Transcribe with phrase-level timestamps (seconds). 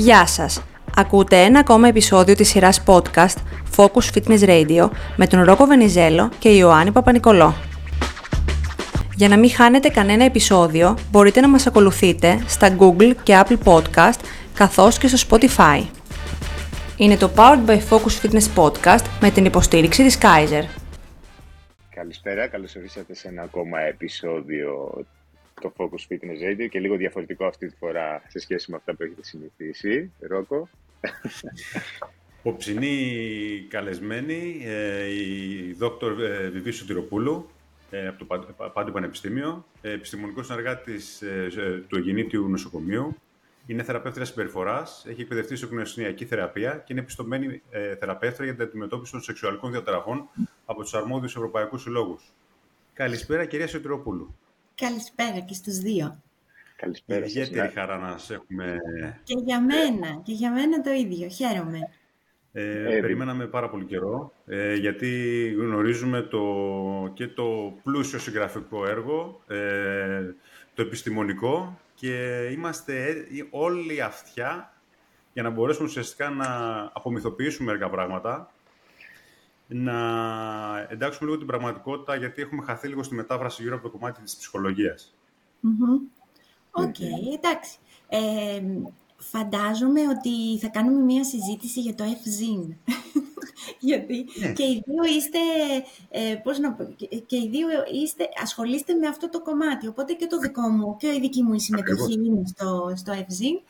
[0.00, 0.62] Γεια σας!
[0.96, 3.36] Ακούτε ένα ακόμα επεισόδιο της σειράς podcast
[3.76, 7.54] Focus Fitness Radio με τον Ρόκο Βενιζέλο και Ιωάννη Παπα-Νικολό.
[9.14, 14.20] Για να μην χάνετε κανένα επεισόδιο, μπορείτε να μας ακολουθείτε στα Google και Apple Podcast,
[14.54, 15.82] καθώς και στο Spotify.
[16.96, 20.64] Είναι το Powered by Focus Fitness Podcast με την υποστήριξη της Kaiser.
[21.94, 24.92] Καλησπέρα, καλώς ορίσατε σε ένα ακόμα επεισόδιο
[25.60, 29.02] το Focus Fitness Radio και λίγο διαφορετικό αυτή τη φορά σε σχέση με αυτά που
[29.02, 30.12] έχετε συνηθίσει.
[30.20, 30.68] Ρόκο.
[32.42, 36.14] Ποψινή καλεσμένη, ε, η δόκτωρ
[36.52, 37.50] Βιβί Σωτηροπούλου
[37.90, 41.22] ε, από το Πάντιο Πανεπιστήμιο, ε, επιστημονικός συνεργάτης
[41.88, 43.16] του Εγεννήτιου Νοσοκομείου.
[43.66, 47.62] Είναι θεραπεύτρια συμπεριφοράς, έχει εκπαιδευτεί σε κοινωνιακή θεραπεία και είναι επιστομένη
[47.98, 50.28] θεραπεύτρια για την αντιμετώπιση των σεξουαλικών διαταραχών
[50.64, 52.32] από τους αρμόδιους ευρωπαϊκούς συλλόγους.
[52.92, 54.34] Καλησπέρα, κυρία Σωτηροπούλου.
[54.80, 56.22] Καλησπέρα και στους δύο.
[56.76, 57.34] Καλησπέρα σας.
[57.34, 58.80] Ιδιαίτερη χαρά να σε έχουμε.
[59.22, 61.28] Και για μένα, και για μένα το ίδιο.
[61.28, 61.78] Χαίρομαι.
[62.52, 65.08] Ε, ε, περιμέναμε πάρα πολύ καιρό, ε, γιατί
[65.58, 66.44] γνωρίζουμε το,
[67.14, 70.34] και το πλούσιο συγγραφικό έργο, ε,
[70.74, 74.72] το επιστημονικό και είμαστε όλοι αυτιά
[75.32, 76.46] για να μπορέσουμε ουσιαστικά να
[76.92, 78.52] απομυθοποιήσουμε μερικά πράγματα
[79.72, 79.96] να
[80.88, 84.36] εντάξουμε λίγο την πραγματικότητα, γιατί έχουμε χαθεί λίγο στη μετάφραση γύρω από το κομμάτι της
[84.36, 85.14] ψυχολογίας.
[86.70, 87.00] Οκ,
[87.34, 87.78] εντάξει.
[88.08, 88.62] Ε,
[89.16, 92.74] φαντάζομαι ότι θα κάνουμε μία συζήτηση για το ευ ζην.
[93.90, 94.52] γιατί ναι.
[94.52, 95.38] και οι δύο είστε,
[96.10, 96.76] ε, πώς να
[97.26, 97.68] και οι δύο
[98.02, 99.86] είστε, ασχολείστε με αυτό το κομμάτι.
[99.86, 103.28] Οπότε και το δικό μου και η δική μου η συμμετοχή είναι στο, στο ευ
[103.28, 103.60] ζην.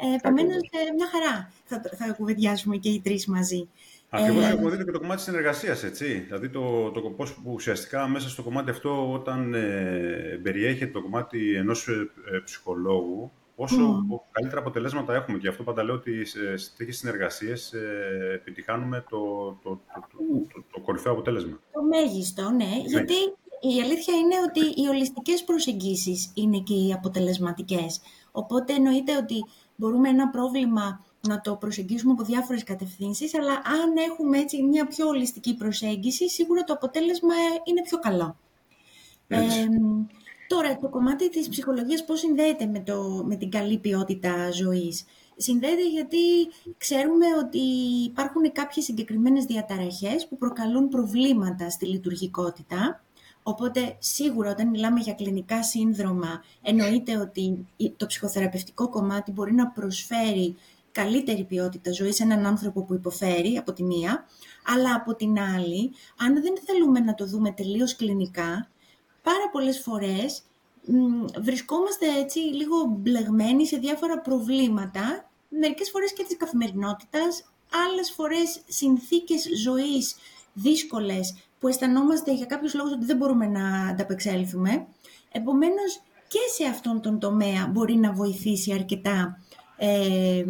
[0.00, 3.68] Ε, Επομένως, ε, μια χαρά θα, θα κουβεντιάσουμε και οι τρεις μαζί.
[4.10, 6.18] Ακριβώς ε, έχουμε δει και το κομμάτι της συνεργασίας, έτσι.
[6.26, 11.88] Δηλαδή το, το πώς ουσιαστικά μέσα στο κομμάτι αυτό, όταν ε, περιέχεται το κομμάτι ενός
[11.88, 12.10] ε,
[12.44, 14.20] ψυχολόγου, όσο mm.
[14.30, 15.38] καλύτερα αποτελέσματα έχουμε.
[15.38, 16.38] Και αυτό πάντα λέω ότι σε
[16.76, 19.18] τέτοιες συνεργασίες ε, επιτυχάνουμε το,
[19.62, 19.80] το,
[20.50, 21.60] το, το, κορυφαίο αποτέλεσμα.
[21.72, 22.70] Το μέγιστο, ναι.
[22.86, 23.14] Γιατί
[23.60, 28.00] η αλήθεια είναι ότι οι ολιστικές προσεγγίσεις είναι και οι αποτελεσματικές.
[28.32, 29.44] Οπότε εννοείται ότι
[29.76, 35.06] μπορούμε ένα πρόβλημα να το προσεγγίσουμε από διάφορες κατευθύνσεις, αλλά αν έχουμε έτσι μια πιο
[35.06, 38.36] ολιστική προσέγγιση, σίγουρα το αποτέλεσμα είναι πιο καλό.
[39.28, 39.38] Ε,
[40.48, 45.04] τώρα, το κομμάτι της ψυχολογίας πώς συνδέεται με, το, με την καλή ποιότητα ζωής;
[45.38, 46.18] Συνδέεται γιατί
[46.78, 47.58] ξέρουμε ότι
[48.04, 53.00] υπάρχουν κάποιες συγκεκριμένες διαταραχές που προκαλούν προβλήματα στη λειτουργικότητα.
[53.42, 57.66] Οπότε, σίγουρα όταν μιλάμε για κλινικά σύνδρομα, εννοείται ότι
[57.96, 60.56] το ψυχοθεραπευτικό κομμάτι μπορεί να προσφέρει
[60.96, 64.26] καλύτερη ποιότητα ζωής σε έναν άνθρωπο που υποφέρει από τη μία,
[64.74, 68.68] αλλά από την άλλη, αν δεν θέλουμε να το δούμε τελείως κλινικά,
[69.22, 70.42] πάρα πολλές φορές
[71.40, 77.50] βρισκόμαστε έτσι λίγο μπλεγμένοι σε διάφορα προβλήματα, μερικές φορές και της καθημερινότητας,
[77.88, 80.16] άλλες φορές συνθήκες ζωής
[80.52, 84.86] δύσκολες που αισθανόμαστε για κάποιους λόγους ότι δεν μπορούμε να ανταπεξέλθουμε.
[85.32, 89.38] Επομένως, και σε αυτόν τον τομέα μπορεί να βοηθήσει αρκετά
[89.76, 90.44] ε,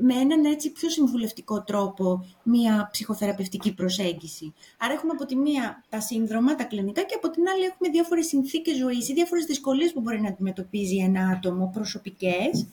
[0.00, 4.54] με έναν έτσι πιο συμβουλευτικό τρόπο μια ψυχοθεραπευτική προσέγγιση.
[4.78, 8.26] Άρα έχουμε από τη μία τα σύνδρομα, τα κλινικά και από την άλλη έχουμε διάφορες
[8.26, 12.66] συνθήκες ζωής ή διάφορες δυσκολίες που μπορεί να αντιμετωπίζει ένα άτομο προσωπικές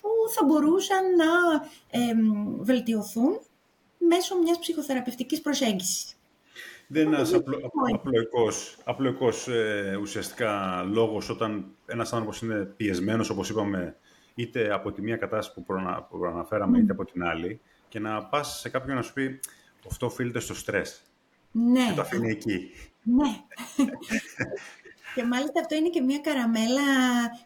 [0.00, 1.24] που θα μπορούσαν να
[1.90, 2.12] ε,
[2.60, 3.40] βελτιωθούν
[3.98, 6.16] μέσω μιας ψυχοθεραπευτικής προσέγγισης.
[6.86, 13.50] Δεν είναι ένας απλο, απλοϊκός, απλοϊκός ε, ουσιαστικά λόγος όταν ένας άνθρωπος είναι πιεσμένος, όπως
[13.50, 13.96] είπαμε,
[14.34, 18.58] είτε από τη μία κατάσταση που, προνα, προαναφέραμε, είτε από την άλλη, και να πας
[18.60, 19.40] σε κάποιον να σου πει
[19.86, 21.02] αυτό οφείλεται στο στρες.
[21.52, 21.86] Ναι.
[21.88, 22.70] Και το αφήνει εκεί.
[23.02, 23.28] Ναι.
[25.14, 26.82] και μάλιστα αυτό είναι και μια καραμέλα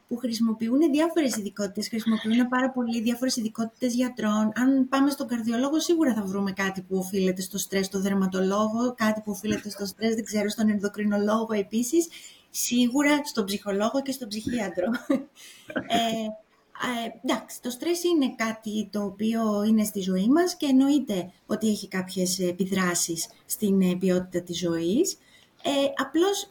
[0.08, 1.88] που χρησιμοποιούν διάφορες ειδικότητες.
[1.88, 4.52] Χρησιμοποιούν πάρα πολύ διάφορες ειδικότητες γιατρών.
[4.54, 9.20] Αν πάμε στον καρδιολόγο, σίγουρα θα βρούμε κάτι που οφείλεται στο στρες, στο δερματολόγο, κάτι
[9.20, 12.08] που οφείλεται στο στρες, δεν ξέρω, στον ενδοκρινολόγο επίσης.
[12.50, 14.86] Σίγουρα στον ψυχολόγο και στον ψυχίατρο.
[15.96, 16.28] ε,
[17.22, 21.88] εντάξει, το στρες είναι κάτι το οποίο είναι στη ζωή μας και εννοείται ότι έχει
[21.88, 25.18] κάποιες επιδράσεις στην ε, ποιότητα της ζωής.
[25.62, 26.50] Ε, απλώς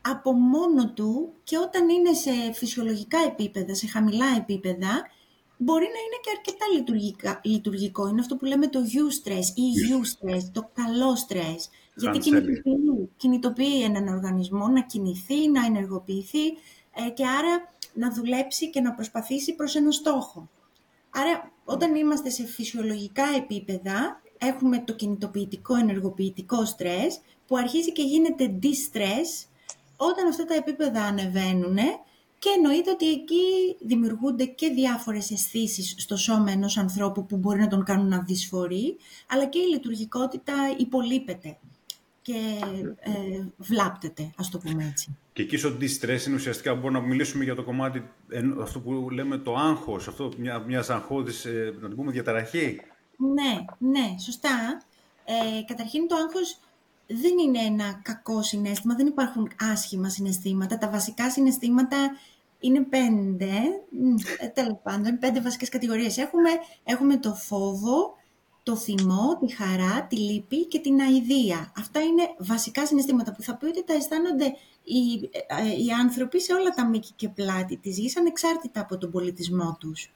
[0.00, 5.10] από μόνο του και όταν είναι σε φυσιολογικά επίπεδα, σε χαμηλά επίπεδα,
[5.56, 6.66] μπορεί να είναι και αρκετά
[7.42, 8.08] λειτουργικό.
[8.08, 11.60] Είναι αυτό που λέμε το U stress ή U stress, το καλό stress.
[11.94, 16.46] Γιατί κινητοποιεί, κινητοποιεί έναν οργανισμό να κινηθεί, να ενεργοποιηθεί
[17.06, 20.48] ε, και άρα να δουλέψει και να προσπαθήσει προς ένα στόχο.
[21.10, 28.58] Άρα, όταν είμαστε σε φυσιολογικά επίπεδα, έχουμε το κινητοποιητικό ενεργοποιητικό στρες, που αρχίζει και γίνεται
[28.62, 29.46] distress
[29.96, 31.76] όταν αυτά τα επίπεδα ανεβαίνουν
[32.38, 37.58] και και εννοείται ότι εκεί δημιουργούνται και διάφορες αισθήσεις στο σώμα ενός ανθρώπου που μπορεί
[37.58, 38.96] να τον κάνουν να δυσφορεί,
[39.28, 41.58] αλλά και η λειτουργικότητα υπολείπεται
[42.22, 42.58] και
[42.98, 45.16] ε, βλάπτεται, ας το πούμε έτσι.
[45.36, 48.10] Και εκεί στο distress είναι ουσιαστικά μπορούμε να μιλήσουμε για το κομμάτι,
[48.62, 52.80] αυτό που λέμε το άγχος, αυτό μια, μιας αγχώδης, ε, να το πούμε, διαταραχή.
[53.16, 54.82] Ναι, ναι, σωστά.
[55.24, 56.58] Ε, καταρχήν το άγχος
[57.06, 60.78] δεν είναι ένα κακό συνέστημα, δεν υπάρχουν άσχημα συναισθήματα.
[60.78, 61.96] Τα βασικά συναισθήματα
[62.60, 63.52] είναι πέντε,
[64.38, 66.18] ε, τέλος πάντων, πέντε βασικές κατηγορίες.
[66.18, 66.50] Έχουμε,
[66.84, 68.14] έχουμε το φόβο,
[68.62, 71.72] το θυμό, τη χαρά, τη λύπη και την αηδία.
[71.76, 74.56] Αυτά είναι βασικά συναισθήματα που θα πει ότι τα αισθάνονται
[74.88, 79.10] οι, ε, οι άνθρωποι σε όλα τα μήκη και πλάτη της γης, ανεξάρτητα από τον
[79.10, 80.10] πολιτισμό τους.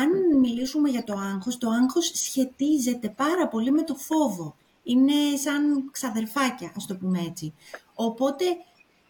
[0.00, 4.56] Αν μιλήσουμε για το άγχος, το άγχος σχετίζεται πάρα πολύ με το φόβο.
[4.82, 7.54] Είναι σαν ξαδερφάκια, ας το πούμε έτσι.
[7.94, 8.44] Οπότε,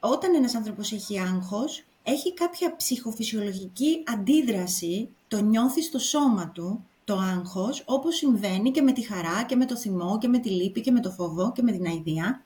[0.01, 7.17] όταν ένας άνθρωπος έχει άγχος, έχει κάποια ψυχοφυσιολογική αντίδραση, το νιώθεις στο σώμα του, το
[7.17, 10.81] άγχος, όπως συμβαίνει και με τη χαρά και με το θυμό και με τη λύπη
[10.81, 12.43] και με το φόβο και με την αηδία.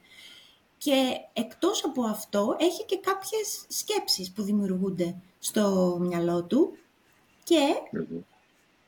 [0.84, 6.76] Και εκτός από αυτό έχει και κάποιες σκέψεις που δημιουργούνται στο μυαλό του
[7.44, 7.60] και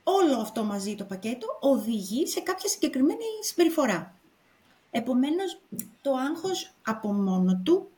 [0.02, 4.14] όλο αυτό μαζί το πακέτο οδηγεί σε κάποια συγκεκριμένη συμπεριφορά.
[4.90, 5.60] Επομένως,
[6.02, 7.88] το άγχος από μόνο του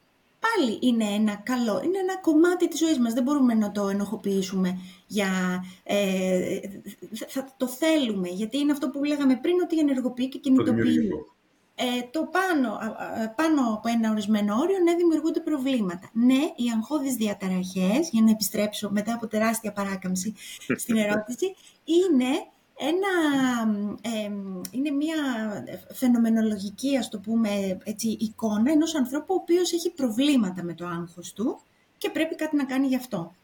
[0.40, 3.12] πάλι είναι ένα καλό, είναι ένα κομμάτι της ζωής μας.
[3.12, 5.30] Δεν μπορούμε να το ενοχοποιήσουμε για...
[5.82, 6.60] Ε,
[7.28, 11.10] θα το θέλουμε, γιατί είναι αυτό που λέγαμε πριν, ότι ενεργοποιεί και κινητοποιεί.
[11.80, 12.78] Ε, το πάνω,
[13.36, 16.10] πάνω από ένα ορισμένο όριο, ναι, δημιουργούνται προβλήματα.
[16.12, 20.34] Ναι, οι αγχώδεις διαταραχές, για να επιστρέψω μετά από τεράστια παράκαμψη
[20.82, 21.54] στην ερώτηση,
[21.84, 22.30] είναι
[22.78, 23.12] ένα,
[24.70, 25.16] είναι μια
[25.92, 31.32] φαινομενολογική, ας το πούμε, έτσι, εικόνα ενός ανθρώπου ο οποίος έχει προβλήματα με το άγχος
[31.32, 31.60] του
[31.98, 33.34] και πρέπει κάτι να κάνει γι' αυτό.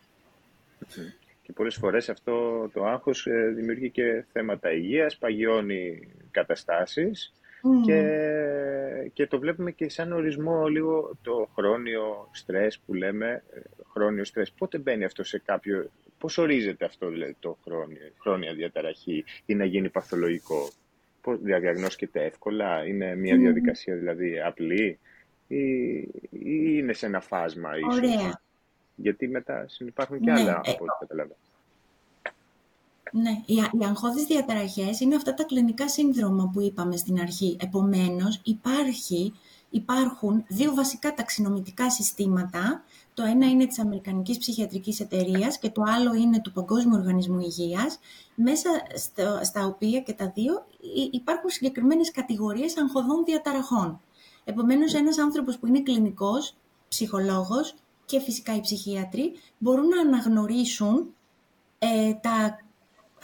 [1.43, 7.33] Και πολλές φορές αυτό το άγχος ε, δημιουργεί και θέματα υγείας, παγιώνει καταστάσεις
[7.85, 13.61] και, και το βλέπουμε και σαν ορισμό λίγο το χρόνιο στρες που λέμε, ε,
[13.93, 14.53] χρόνιο στρες.
[14.53, 15.91] Πότε μπαίνει αυτό σε κάποιο
[16.25, 20.69] Πώς ορίζεται αυτό δηλαδή το χρόνια, χρόνια διαταραχή ή να γίνει παθολογικό;
[21.21, 24.99] Πώς διαγνώσκεται εύκολα, είναι μια διαδικασία δηλαδή απλή
[25.47, 25.67] ή,
[26.31, 28.41] ή είναι σε ένα φάσμα ίσως; Ωραία.
[28.95, 31.37] Γιατί μετά υπάρχουν και ναι, άλλα ε, από ό,τι καταλαβαίνω.
[33.17, 37.57] Ναι, οι, οι αγχώδεις διαταραχές είναι αυτά τα κλινικά σύνδρομα που είπαμε στην αρχή.
[37.61, 39.33] Επομένως, υπάρχει,
[39.71, 42.85] υπάρχουν δύο βασικά ταξινομητικά συστήματα
[43.15, 47.99] το ένα είναι της Αμερικανικής Ψυχιατρικής Εταιρείας και το άλλο είναι του Παγκόσμιου Οργανισμού Υγείας,
[48.35, 48.69] μέσα
[49.43, 50.67] στα οποία και τα δύο
[51.11, 54.01] υπάρχουν συγκεκριμένες κατηγορίες αγχωδών διαταραχών.
[54.45, 56.55] Επομένως, ένας άνθρωπος που είναι κλινικός,
[56.89, 57.75] ψυχολόγος
[58.05, 61.15] και φυσικά οι ψυχίατροι μπορούν να αναγνωρίσουν
[61.79, 62.64] ε, τα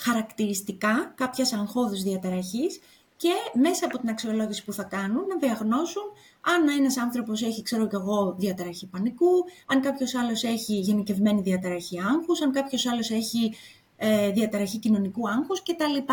[0.00, 2.80] χαρακτηριστικά κάποιας αγχώδους διαταραχής
[3.16, 6.02] και μέσα από την αξιολόγηση που θα κάνουν να διαγνώσουν
[6.40, 12.00] αν ένας άνθρωπος έχει, ξέρω και εγώ, διαταραχή πανικού, αν κάποιος άλλος έχει γενικευμένη διαταραχή
[12.00, 13.54] άγχους, αν κάποιος άλλος έχει
[13.96, 16.12] ε, διαταραχή κοινωνικού άγχους κτλ.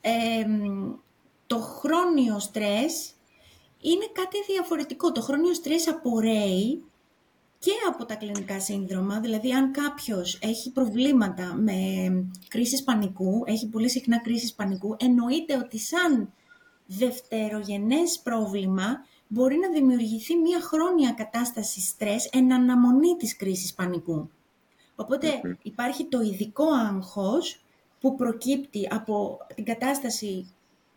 [0.00, 0.44] Ε,
[1.46, 3.12] το χρόνιο στρες
[3.80, 5.12] είναι κάτι διαφορετικό.
[5.12, 6.84] Το χρόνιο στρες απορρέει
[7.58, 11.74] και από τα κλινικά σύνδρομα, δηλαδή αν κάποιος έχει προβλήματα με
[12.48, 16.32] κρίσεις πανικού, έχει πολύ συχνά κρίσεις πανικού, εννοείται ότι σαν
[16.86, 24.30] δευτερογενές πρόβλημα μπορεί να δημιουργηθεί μια χρόνια κατάσταση στρες εν αναμονή της κρίσης πανικού.
[25.62, 27.64] υπάρχει το ειδικό άγχος
[28.00, 30.54] που προκύπτει από την κατάσταση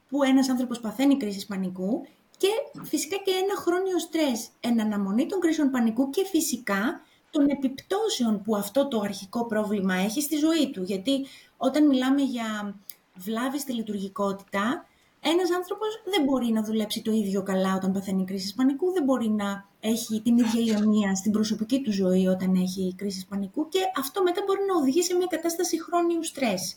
[0.10, 2.06] που ένας άνθρωπος παθαίνει κρίσης πανικού
[2.42, 8.42] και φυσικά και ένα χρόνιο στρες εν αναμονή των κρίσεων πανικού και φυσικά των επιπτώσεων
[8.42, 10.84] που αυτό το αρχικό πρόβλημα έχει στη ζωή του.
[10.84, 11.26] Γιατί
[11.58, 12.76] όταν μιλάμε για
[13.16, 14.86] βλάβη στη λειτουργικότητα,
[15.22, 19.30] ένας άνθρωπος δεν μπορεί να δουλέψει το ίδιο καλά όταν παθαίνει κρίση πανικού, δεν μπορεί
[19.30, 24.24] να έχει την ίδια ηρεμία στην προσωπική του ζωή όταν έχει κρίση πανικού και αυτό
[24.24, 26.76] μετά μπορεί να οδηγεί σε μια κατάσταση χρόνιου στρες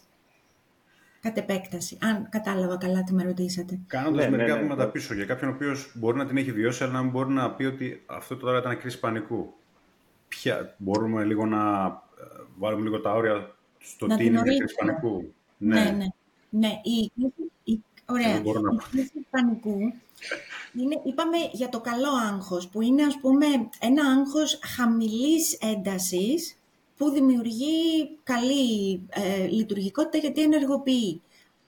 [1.25, 3.79] κατ' επέκταση, αν κατάλαβα καλά τι με ρωτήσατε.
[3.87, 6.53] Κάνοντα ναι, μερικά ναι, ναι, βήματα πίσω για κάποιον ο οποίος μπορεί να την έχει
[6.53, 9.55] βιώσει, αλλά να μην μπορεί να πει ότι αυτό τώρα ήταν κρίση πανικού.
[10.29, 11.85] Ποια, μπορούμε λίγο να
[12.19, 15.35] ε, βάλουμε λίγο τα όρια στο τι είναι η κρίση πανικού.
[15.57, 15.91] Ναι, ναι.
[15.91, 16.07] ναι.
[16.51, 16.81] ναι.
[16.83, 17.13] Η,
[17.65, 18.37] η, ωραία.
[18.37, 18.43] Η
[18.91, 19.79] κρίση πανικού
[20.81, 23.47] είναι, είπαμε για το καλό άγχος, που είναι ας πούμε
[23.81, 26.57] ένα άγχος χαμηλής έντασης,
[26.97, 31.23] που δημιουργεί καλή ε, λειτουργικότητα γιατί ενεργοποιεί.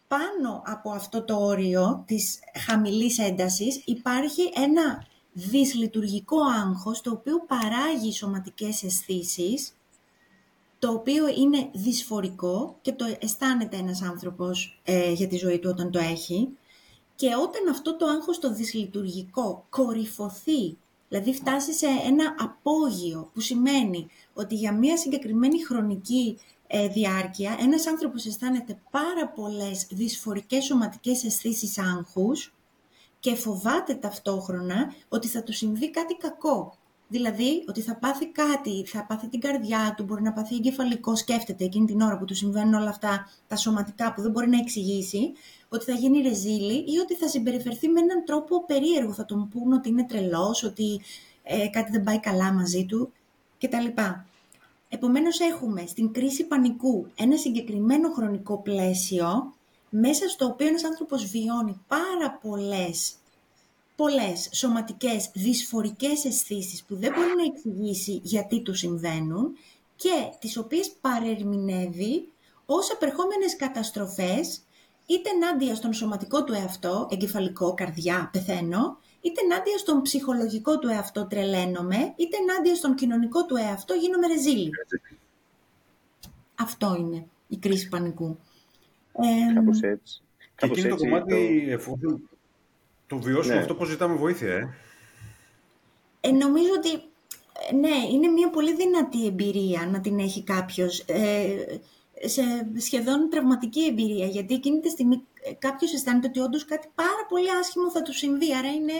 [0.08, 8.12] Πάνω από αυτό το όριο της χαμηλής έντασης υπάρχει ένα δυσλειτουργικό άγχος το οποίο παράγει
[8.12, 9.76] σωματικές αισθήσεις
[10.78, 15.90] το οποίο είναι δυσφορικό και το αισθάνεται ένας άνθρωπος ε, για τη ζωή του όταν
[15.90, 16.48] το έχει.
[17.14, 20.76] Και όταν αυτό το άγχος το δυσλειτουργικό κορυφωθεί,
[21.08, 27.86] δηλαδή φτάσει σε ένα απόγειο, που σημαίνει ότι για μια συγκεκριμένη χρονική ε, διάρκεια ένας
[27.86, 32.54] άνθρωπος αισθάνεται πάρα πολλές δυσφορικές σωματικές αισθήσεις άγχους
[33.20, 36.76] και φοβάται ταυτόχρονα ότι θα του συμβεί κάτι κακό.
[37.08, 41.64] Δηλαδή ότι θα πάθει κάτι, θα πάθει την καρδιά του, μπορεί να πάθει εγκεφαλικό, σκέφτεται
[41.64, 45.32] εκείνη την ώρα που του συμβαίνουν όλα αυτά τα σωματικά που δεν μπορεί να εξηγήσει,
[45.68, 49.12] ότι θα γίνει ρεζίλη ή ότι θα συμπεριφερθεί με έναν τρόπο περίεργο.
[49.12, 51.00] Θα τον πούν ότι είναι τρελός, ότι
[51.42, 53.12] ε, κάτι δεν πάει καλά μαζί του
[53.58, 53.86] κτλ.
[54.88, 59.54] Επομένως έχουμε στην κρίση πανικού ένα συγκεκριμένο χρονικό πλαίσιο
[59.90, 63.14] μέσα στο οποίο ένας άνθρωπος βιώνει πάρα πολλές
[63.96, 69.56] πολλές σωματικές δυσφορικές αισθήσεις που δεν μπορεί να εξηγήσει γιατί τους συμβαίνουν
[69.96, 72.28] και τις οποίες παρερμηνεύει
[72.66, 74.60] ως απερχόμενες καταστροφές
[75.06, 81.26] είτε ενάντια στον σωματικό του εαυτό, εγκεφαλικό, καρδιά, πεθαίνω, είτε ενάντια στον ψυχολογικό του εαυτό,
[81.26, 84.70] τρελαίνομαι, είτε ενάντια στον κοινωνικό του εαυτό, γίνομαι ρεζίλη.
[86.54, 88.38] Αυτό είναι η κρίση πανικού.
[89.54, 90.20] Κάπως έτσι.
[90.56, 92.28] Και εκείνο το κομμάτι, εφόσον
[93.06, 93.60] το βιώσουμε ναι.
[93.60, 94.68] αυτό πώς ζητάμε βοήθεια, ε.
[96.20, 96.30] ε.
[96.32, 96.92] Νομίζω ότι,
[97.70, 101.00] ε, ναι, είναι μια πολύ δυνατή εμπειρία να την έχει κάποιος.
[101.00, 101.78] Ε,
[102.24, 102.42] σε
[102.76, 107.50] σχεδόν τραυματική εμπειρία, γιατί εκείνη τη στιγμή ε, κάποιος αισθάνεται ότι όντως κάτι πάρα πολύ
[107.60, 108.92] άσχημο θα του συμβεί, άρα είναι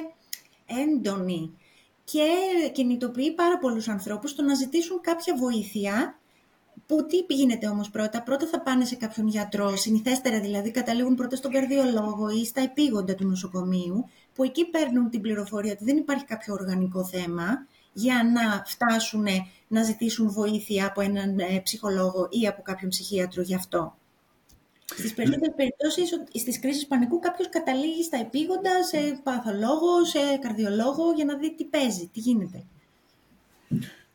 [0.66, 1.58] έντονη
[2.04, 2.28] και
[2.72, 6.18] κινητοποιεί πάρα πολλούς ανθρώπους στο να ζητήσουν κάποια βοήθεια
[6.86, 11.36] που τι γίνεται όμως πρώτα, πρώτα θα πάνε σε κάποιον γιατρό, συνηθέστερα δηλαδή καταλήγουν πρώτα
[11.36, 16.24] στον καρδιολόγο ή στα επίγοντα του νοσοκομείου, που εκεί παίρνουν την πληροφορία ότι δεν υπάρχει
[16.24, 19.26] κάποιο οργανικό θέμα για να φτάσουν
[19.68, 23.96] να ζητήσουν βοήθεια από έναν ε, ψυχολόγο ή από κάποιον ψυχίατρο γι' αυτό.
[24.84, 31.24] Στις περισσότερες περιπτώσεις, στις κρίσεις πανικού, κάποιος καταλήγει στα επίγοντα, σε παθολόγο, σε καρδιολόγο, για
[31.24, 32.64] να δει τι παίζει, τι γίνεται.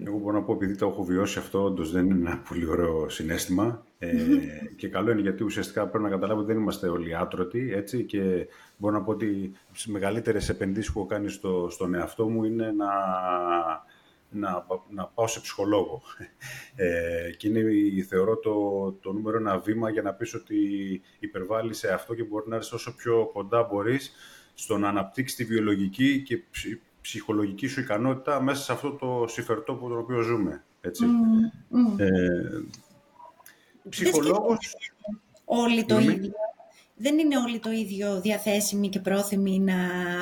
[0.06, 3.10] Εγώ μπορώ να πω, επειδή το έχω βιώσει αυτό, όντως δεν είναι ένα πολύ ωραίο
[3.10, 3.86] συνέστημα.
[4.00, 4.14] Ε,
[4.78, 7.74] και καλό είναι γιατί ουσιαστικά πρέπει να καταλάβω ότι δεν είμαστε όλοι άτρωτοι.
[7.74, 12.30] Έτσι, και μπορώ να πω ότι τις μεγαλύτερες επενδύσεις που έχω κάνει στο, στον εαυτό
[12.30, 12.90] μου είναι να,
[14.30, 16.02] να, να πάω σε ψυχολόγο.
[16.76, 17.64] Ε, και είναι,
[18.04, 20.56] θεωρώ, το, το νούμερο ένα βήμα για να πεις ότι
[21.20, 24.12] υπερβάλλεις σε αυτό και μπορεί να έρθεις όσο πιο κοντά μπορείς
[24.54, 26.44] στο να αναπτύξεις τη βιολογική και
[27.02, 30.64] ψυχολογική σου ικανότητα μέσα σε αυτό το συμφερτό που το οποίο ζούμε.
[30.82, 31.06] Έτσι.
[31.72, 32.10] Mm, Ε,
[33.90, 34.76] ψυχολόγος...
[35.46, 36.32] Όλοι το ίδιο.
[36.96, 39.76] Δεν είναι όλοι το ίδιο διαθέσιμοι και πρόθυμοι να,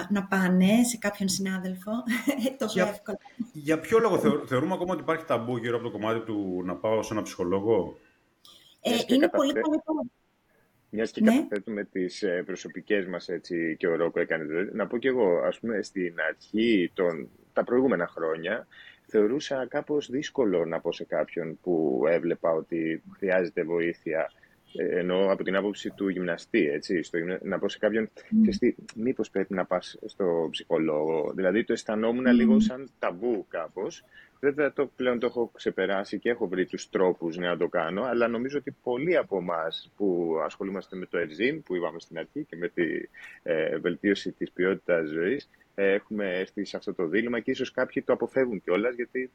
[0.09, 1.91] να πάνε σε κάποιον συνάδελφο
[2.59, 3.17] τόσο για, εύκολα.
[3.53, 7.03] Για ποιο λόγο θεωρούμε ακόμα ότι υπάρχει ταμπού γύρω από το κομμάτι του να πάω
[7.03, 7.97] σε ένα ψυχολόγο;
[8.81, 9.81] Ε, είναι πολύ πολύ
[10.89, 11.35] μιας και ναι.
[11.35, 13.29] καταθέτουμε τις ε, προσωπικές μας
[13.77, 14.69] και ο Ρόκο έκανε.
[14.73, 18.67] Να πω κι εγώ, ας πούμε, στην αρχή, των, τα προηγούμενα χρόνια,
[19.05, 24.31] θεωρούσα κάπως δύσκολο να πω σε κάποιον που έβλεπα ότι χρειάζεται βοήθεια
[24.73, 28.71] ε, ενώ από την άποψη του γυμναστή, έτσι, στο, να πω σε κάποιον, mm.
[28.95, 31.31] μήπως πρέπει να πας στο ψυχολόγο.
[31.35, 34.03] Δηλαδή το αισθανόμουν λίγο σαν ταμπού κάπως.
[34.39, 38.27] Βέβαια το πλέον το έχω ξεπεράσει και έχω βρει τους τρόπους να το κάνω, αλλά
[38.27, 42.55] νομίζω ότι πολλοί από εμάς που ασχολούμαστε με το ΕΡΖΙΜ, που είπαμε στην αρχή, και
[42.55, 42.83] με τη
[43.43, 45.49] ε, βελτίωση της ποιότητας ζωής,
[45.83, 49.31] έχουμε έρθει σε αυτό το δίλημα και ίσως κάποιοι το αποφεύγουν κιόλας γιατί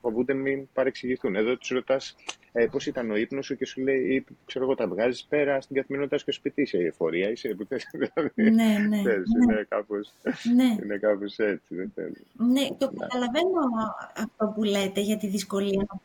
[0.00, 1.36] φοβούνται μην παρεξηγηθούν.
[1.36, 2.16] Εδώ τους ρωτάς
[2.52, 5.76] ε, πώς ήταν ο ύπνος σου και σου λέει, ξέρω εγώ, τα βγάζεις πέρα στην
[5.76, 9.12] καθημερινότητα στο σπίτι, είσαι η εφορία, είσαι που δηλαδή, ναι, ναι, ναι.
[9.42, 9.94] Είναι κάπω
[10.54, 10.76] ναι.
[10.82, 11.74] είναι κάπως έτσι.
[11.74, 11.92] Δεν
[12.36, 13.60] Ναι, το καταλαβαίνω
[14.16, 16.00] αυτό που λέτε για τη δυσκολία να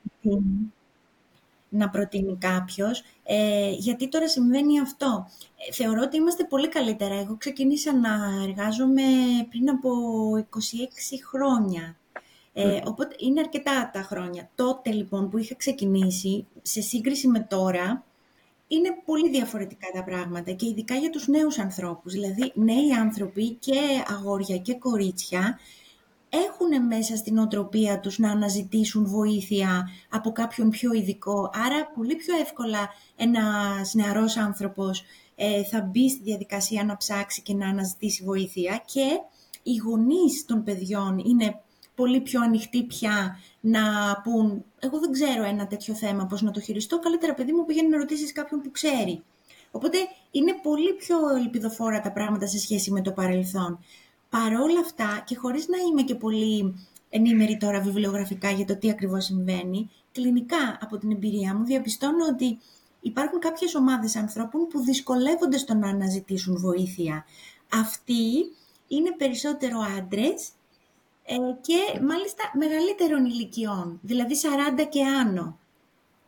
[1.69, 5.29] να προτείνει κάποιος, ε, γιατί τώρα συμβαίνει αυτό.
[5.69, 7.15] Ε, θεωρώ ότι είμαστε πολύ καλύτερα.
[7.15, 9.03] Εγώ ξεκίνησα να εργάζομαι
[9.49, 9.89] πριν από
[10.37, 11.97] 26 χρόνια.
[12.53, 12.79] Ε, ναι.
[12.85, 14.49] Οπότε είναι αρκετά τα χρόνια.
[14.55, 18.03] Τότε λοιπόν που είχα ξεκινήσει, σε σύγκριση με τώρα,
[18.67, 22.13] είναι πολύ διαφορετικά τα πράγματα και ειδικά για τους νέους ανθρώπους.
[22.13, 25.59] Δηλαδή νέοι άνθρωποι και αγόρια και κορίτσια
[26.29, 31.51] έχουν μέσα στην οτροπία τους να αναζητήσουν βοήθεια από κάποιον πιο ειδικό.
[31.53, 35.03] Άρα πολύ πιο εύκολα ένας νεαρός άνθρωπος
[35.35, 39.19] ε, θα μπει στη διαδικασία να ψάξει και να αναζητήσει βοήθεια και
[39.63, 41.61] οι γονείς των παιδιών είναι
[41.95, 43.81] πολύ πιο ανοιχτοί πια να
[44.23, 47.89] πούν «Εγώ δεν ξέρω ένα τέτοιο θέμα, πώς να το χειριστώ, καλύτερα παιδί μου πηγαίνει
[47.89, 49.23] να ρωτήσεις κάποιον που ξέρει».
[49.71, 49.97] Οπότε
[50.31, 53.79] είναι πολύ πιο ελπιδοφόρα τα πράγματα σε σχέση με το παρελθόν
[54.29, 56.75] παρόλα αυτά και χωρίς να είμαι και πολύ
[57.09, 59.89] ενήμερη τώρα βιβλιογραφικά για το τι ακριβώς συμβαίνει.
[60.11, 62.59] Κλινικά, από την εμπειρία μου, διαπιστώνω ότι
[63.01, 67.25] υπάρχουν κάποιες ομάδες ανθρώπων που δυσκολεύονται στο να αναζητήσουν βοήθεια.
[67.73, 68.51] Αυτοί
[68.87, 70.49] είναι περισσότερο άντρες
[71.25, 74.35] ε, και μάλιστα μεγαλύτερων ηλικιών, δηλαδή
[74.81, 75.59] 40 και άνω,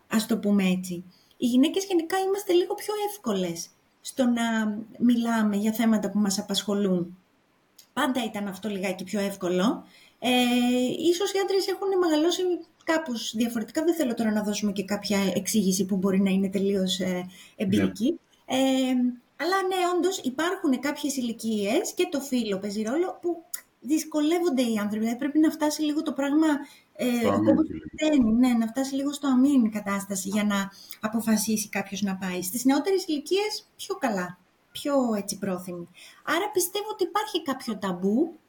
[0.08, 1.04] ας το πούμε έτσι.
[1.38, 3.70] Οι γυναίκες γενικά είμαστε λίγο πιο εύκολες
[4.02, 7.18] στο να μιλάμε για θέματα που μας απασχολούν.
[7.94, 9.86] Πάντα ήταν αυτό λιγάκι πιο εύκολο.
[10.20, 10.30] Ε,
[11.00, 12.42] ίσως οι άντρες έχουν μεγαλώσει
[12.84, 13.84] κάπως διαφορετικά.
[13.84, 18.20] Δεν θέλω τώρα να δώσουμε και κάποια εξήγηση που μπορεί να είναι τελείως ε, εμπειρική.
[18.50, 18.58] Ναι.
[18.58, 18.96] Ε,
[19.42, 23.44] αλλά ναι, όντως υπάρχουν κάποιες ηλικίες και το φίλο παίζει ρόλο που
[23.80, 25.00] δυσκολεύονται οι άνθρωποι.
[25.00, 26.48] Δηλαδή πρέπει να φτάσει λίγο το πράγμα
[26.94, 27.06] ε,
[28.40, 32.42] ναι, να φτάσει λίγο στο αμήν κατάσταση για να αποφασίσει κάποιος να πάει.
[32.42, 34.40] Στις νεότερες ηλικίες πιο καλά,
[34.72, 35.88] πιο έτσι πρόθυμοι.
[36.24, 38.40] Άρα πιστεύω ότι υπάρχει κάποιο ταμπού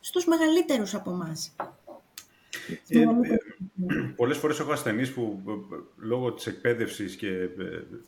[0.00, 1.54] στους μεγαλύτερους από εμάς.
[2.88, 3.06] Ε, ε,
[4.16, 7.50] πολλές φορές έχω ασθενείς που ε, λόγω της εκπαίδευσης και ε,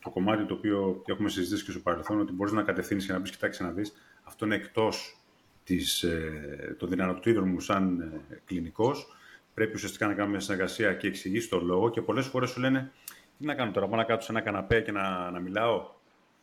[0.03, 3.21] το κομμάτι το οποίο έχουμε συζητήσει και στο παρελθόν ότι μπορείς να κατευθύνεις και να
[3.21, 3.93] πεις κοιτάξτε να δεις
[4.23, 5.21] αυτό είναι εκτός
[5.65, 9.17] της, ε, των δυνατοτήτων μου σαν ε, κλινικός
[9.55, 12.93] πρέπει ουσιαστικά να κάνουμε συνεργασία και εξηγήσει το λόγο και πολλές φορές σου λένε
[13.39, 15.95] τι να κάνω τώρα, πάω να κάτσω σε ένα καναπέ και να, να μιλάω.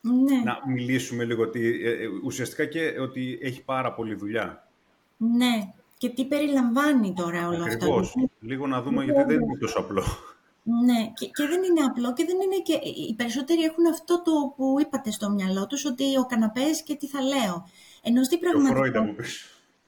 [0.06, 0.42] Ναι.
[0.44, 1.76] Να μιλήσουμε λίγο ότι
[2.24, 4.68] ουσιαστικά και ότι έχει πάρα πολλή δουλειά.
[5.18, 8.08] Ναι, και τι περιλαμβάνει τώρα όλο Ακριβώς.
[8.08, 8.30] αυτό.
[8.40, 10.04] Λίγο να δούμε, γιατί δεν είναι τόσο απλό.
[10.64, 12.74] Ναι, και, και δεν είναι απλό και δεν είναι και...
[13.10, 17.08] Οι περισσότεροι έχουν αυτό το που είπατε στο μυαλό τους, ότι ο καναπές και τι
[17.08, 17.70] θα λέω.
[18.04, 19.02] Ενώ στην πραγματικότητα...
[19.02, 19.48] μου πεις.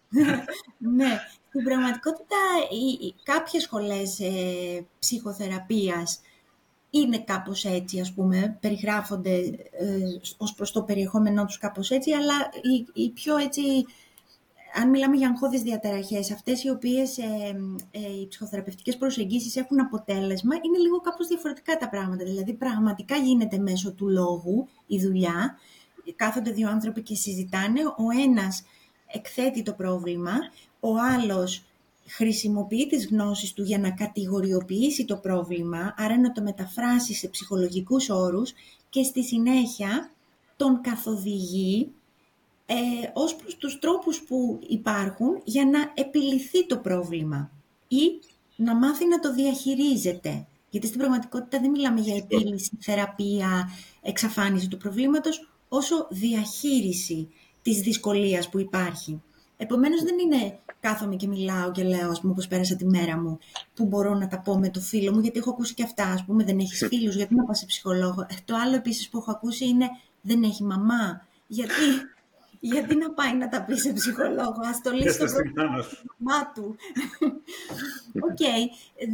[0.98, 2.36] ναι, στην πραγματικότητα
[2.72, 6.22] οι, οι, κάποιες σχολές ε, ψυχοθεραπείας
[7.00, 9.36] είναι κάπως έτσι, ας πούμε, περιγράφονται
[9.72, 10.00] ε,
[10.38, 13.62] ως προς το περιεχόμενό τους κάπως έτσι, αλλά οι, οι πιο έτσι
[14.78, 17.24] αν μιλάμε για αγχώδεις διαταραχές, αυτές οι οποίες ε,
[17.92, 22.24] ε, οι ψυχοθεραπευτικές προσεγγίσεις έχουν αποτέλεσμα, είναι λίγο κάπως διαφορετικά τα πράγματα.
[22.24, 25.58] Δηλαδή, πραγματικά γίνεται μέσω του λόγου η δουλειά,
[26.16, 28.64] κάθονται δύο άνθρωποι και συζητάνε, ο ένας
[29.08, 30.34] εκθέτει το πρόβλημα,
[30.80, 31.64] ο άλλος
[32.08, 38.10] χρησιμοποιεί τις γνώσεις του για να κατηγοριοποιήσει το πρόβλημα, άρα να το μεταφράσει σε ψυχολογικούς
[38.10, 38.54] όρους
[38.90, 40.12] και στη συνέχεια
[40.56, 41.92] τον καθοδηγεί
[42.66, 42.76] ε,
[43.14, 47.52] ως προς τους τρόπους που υπάρχουν για να επιληθεί το πρόβλημα
[47.88, 48.20] ή
[48.56, 50.46] να μάθει να το διαχειρίζεται.
[50.70, 53.70] Γιατί στην πραγματικότητα δεν μιλάμε για επίλυση, θεραπεία,
[54.02, 57.30] εξαφάνιση του προβλήματος, όσο διαχείριση
[57.62, 59.22] της δυσκολίας που υπάρχει.
[59.66, 63.40] Επομένως δεν είναι κάθομαι και μιλάω και λέω ας πούμε πώς πέρασα τη μέρα μου
[63.74, 66.26] που μπορώ να τα πω με το φίλο μου γιατί έχω ακούσει και αυτά ας
[66.26, 68.22] πούμε δεν έχεις φίλους γιατί να πας σε ψυχολόγο.
[68.22, 69.86] Ε, το άλλο επίσης που έχω ακούσει είναι
[70.22, 71.74] δεν έχει μαμά γιατί
[72.72, 76.76] γιατί να πάει να τα πει σε ψυχολόγο, ας το λύσει το πρόβλημα του.
[78.30, 78.38] Οκ,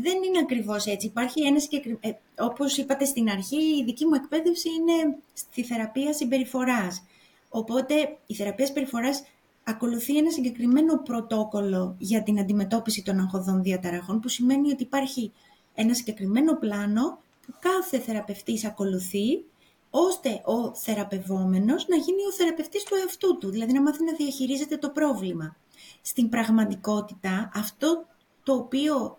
[0.03, 1.07] δεν είναι ακριβώς έτσι.
[1.07, 1.99] Υπάρχει ένα συγκεκριμένο...
[2.03, 2.11] Ε,
[2.43, 7.03] όπως είπατε στην αρχή, η δική μου εκπαίδευση είναι στη θεραπεία συμπεριφοράς.
[7.49, 9.23] Οπότε η θεραπεία συμπεριφοράς
[9.63, 15.31] ακολουθεί ένα συγκεκριμένο πρωτόκολλο για την αντιμετώπιση των αγχωδών διαταραχών, που σημαίνει ότι υπάρχει
[15.73, 19.43] ένα συγκεκριμένο πλάνο που κάθε θεραπευτής ακολουθεί
[19.89, 24.77] ώστε ο θεραπευόμενος να γίνει ο θεραπευτής του εαυτού του, δηλαδή να μάθει να διαχειρίζεται
[24.77, 25.55] το πρόβλημα.
[26.01, 28.05] Στην πραγματικότητα, αυτό
[28.43, 29.17] το οποίο,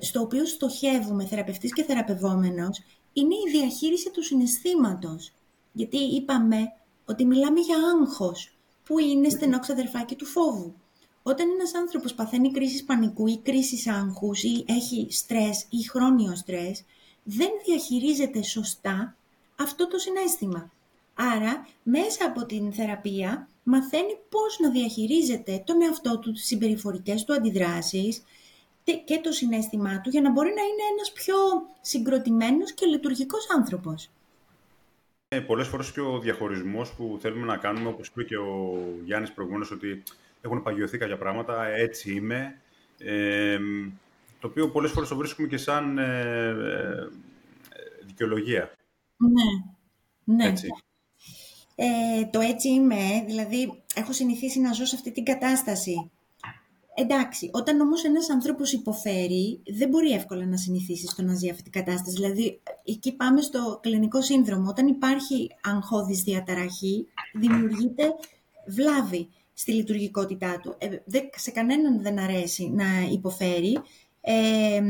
[0.00, 5.32] στο οποίο στοχεύουμε θεραπευτής και θεραπευόμενος, είναι η διαχείριση του συναισθήματος.
[5.72, 6.72] Γιατί είπαμε
[7.04, 8.55] ότι μιλάμε για άγχος,
[8.86, 10.74] που είναι στενό ξαδερφάκι του φόβου.
[11.22, 16.84] Όταν ένας άνθρωπος παθαίνει κρίση πανικού ή κρίση άγχους ή έχει στρες ή χρόνιο στρες,
[17.22, 19.16] δεν διαχειρίζεται σωστά
[19.56, 20.70] αυτό το συνέστημα.
[21.14, 27.32] Άρα, μέσα από την θεραπεία μαθαίνει πώς να διαχειρίζεται τον εαυτό του, τις συμπεριφορικές του
[27.32, 28.22] αντιδράσεις
[29.04, 31.36] και το συνέστημά του για να μπορεί να είναι ένας πιο
[31.80, 34.10] συγκροτημένος και λειτουργικός άνθρωπος.
[35.36, 39.32] Ε, πολλές φορές και ο διαχωρισμός που θέλουμε να κάνουμε, όπως είπε και ο Γιάννης
[39.32, 40.02] προηγούμενος, ότι
[40.40, 42.60] έχουν παγιωθεί κάποια πράγματα, έτσι είμαι,
[42.98, 43.58] ε,
[44.40, 47.08] το οποίο πολλές φορές το βρίσκουμε και σαν ε, ε
[48.06, 48.70] δικαιολογία.
[49.16, 50.52] Ναι, ναι.
[51.74, 56.10] Ε, το έτσι είμαι, δηλαδή έχω συνηθίσει να ζω σε αυτή την κατάσταση.
[56.98, 61.62] Εντάξει, όταν όμως ένας άνθρωπος υποφέρει, δεν μπορεί εύκολα να συνηθίσει στο να ζει αυτή
[61.62, 62.16] την κατάσταση.
[62.16, 64.68] Δηλαδή, εκεί πάμε στο κλινικό σύνδρομο.
[64.68, 68.14] Όταν υπάρχει αγχώδης διαταραχή, δημιουργείται
[68.66, 70.74] βλάβη στη λειτουργικότητά του.
[70.78, 70.88] Ε,
[71.36, 73.78] σε κανέναν δεν αρέσει να υποφέρει.
[74.20, 74.82] Ε,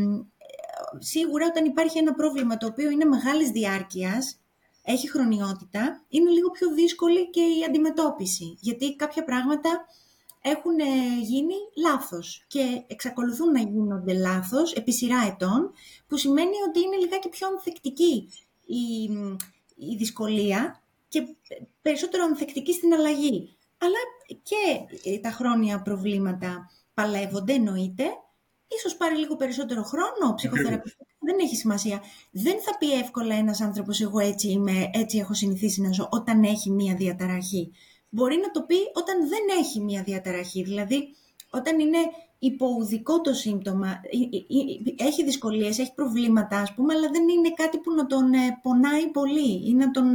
[0.98, 4.40] σίγουρα όταν υπάρχει ένα πρόβλημα το οποίο είναι μεγάλης διάρκειας,
[4.84, 8.56] έχει χρονιότητα, είναι λίγο πιο δύσκολη και η αντιμετώπιση.
[8.60, 9.86] Γιατί κάποια πράγματα
[10.50, 15.72] έχουν ε, γίνει λάθος και εξακολουθούν να γίνονται λάθος επί σειρά ετών,
[16.06, 18.28] που σημαίνει ότι είναι λιγάκι πιο ανθεκτική
[18.66, 19.02] η,
[19.76, 21.26] η δυσκολία και
[21.82, 23.56] περισσότερο ανθεκτική στην αλλαγή.
[23.78, 23.96] Αλλά
[24.42, 28.04] και ε, τα χρόνια προβλήματα παλεύονται, εννοείται.
[28.68, 32.02] Ίσως πάρει λίγο περισσότερο χρόνο, ψυχοθεραπευτικό, δεν έχει σημασία.
[32.30, 36.42] Δεν θα πει εύκολα ένας άνθρωπος, εγώ έτσι είμαι, έτσι έχω συνηθίσει να ζω, όταν
[36.42, 37.72] έχει μία διαταραχή
[38.08, 40.62] μπορεί να το πει όταν δεν έχει μία διαταραχή.
[40.62, 41.14] Δηλαδή,
[41.50, 41.98] όταν είναι
[42.38, 47.52] υποουδικό το σύμπτωμα, ε, ε, ε, έχει δυσκολίες, έχει προβλήματα, ας πούμε, αλλά δεν είναι
[47.56, 48.30] κάτι που να τον
[48.62, 50.12] πονάει πολύ ή να, τον,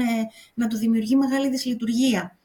[0.54, 2.38] να του δημιουργεί μεγάλη δυσλειτουργία.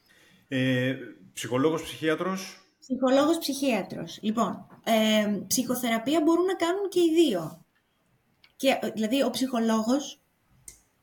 [0.48, 0.94] Ε,
[1.32, 2.60] ψυχολόγος, ψυχίατρος.
[2.80, 4.18] Ψυχολόγος, ψυχίατρος.
[4.22, 7.64] Λοιπόν, ε, ψυχοθεραπεία μπορούν να κάνουν και οι δύο.
[8.56, 10.20] Και, δηλαδή, ο ψυχολόγος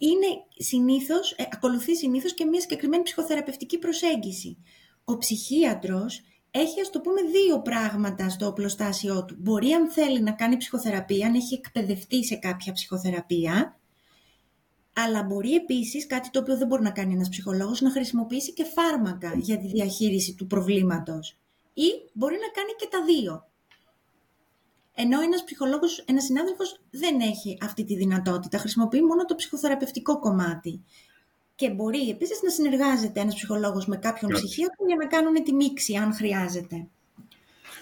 [0.08, 4.58] είναι συνήθως, ε, ακολουθεί συνήθως και μια συγκεκριμένη ψυχοθεραπευτική προσέγγιση.
[5.04, 9.36] Ο ψυχίατρος έχει, ας το πούμε, δύο πράγματα στο οπλοστάσιό του.
[9.40, 13.80] Μπορεί, αν θέλει, να κάνει ψυχοθεραπεία, αν έχει εκπαιδευτεί σε κάποια ψυχοθεραπεία,
[14.94, 18.64] αλλά μπορεί επίσης, κάτι το οποίο δεν μπορεί να κάνει ένας ψυχολόγος, να χρησιμοποιήσει και
[18.64, 21.38] φάρμακα για τη διαχείριση του προβλήματος.
[21.74, 23.48] Ή μπορεί να κάνει και τα δύο.
[24.96, 30.84] Ενώ ένας ψυχολόγος, ένας συνάδελφος δεν έχει αυτή τη δυνατότητα, χρησιμοποιεί μόνο το ψυχοθεραπευτικό κομμάτι.
[31.56, 34.34] Και μπορεί επίσης να συνεργάζεται ένας ψυχολόγος με κάποιον yeah.
[34.34, 36.88] ψυχίατρο για να κάνουν τη μίξη, αν χρειάζεται.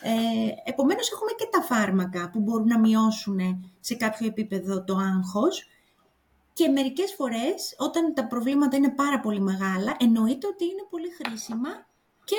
[0.04, 3.40] Ε, επομένως, έχουμε και τα φάρμακα που μπορούν να μειώσουν
[3.80, 5.68] σε κάποιο επίπεδο το άγχος
[6.54, 11.88] και μερικές φορές, όταν τα προβλήματα είναι πάρα πολύ μεγάλα, εννοείται ότι είναι πολύ χρήσιμα
[12.24, 12.36] και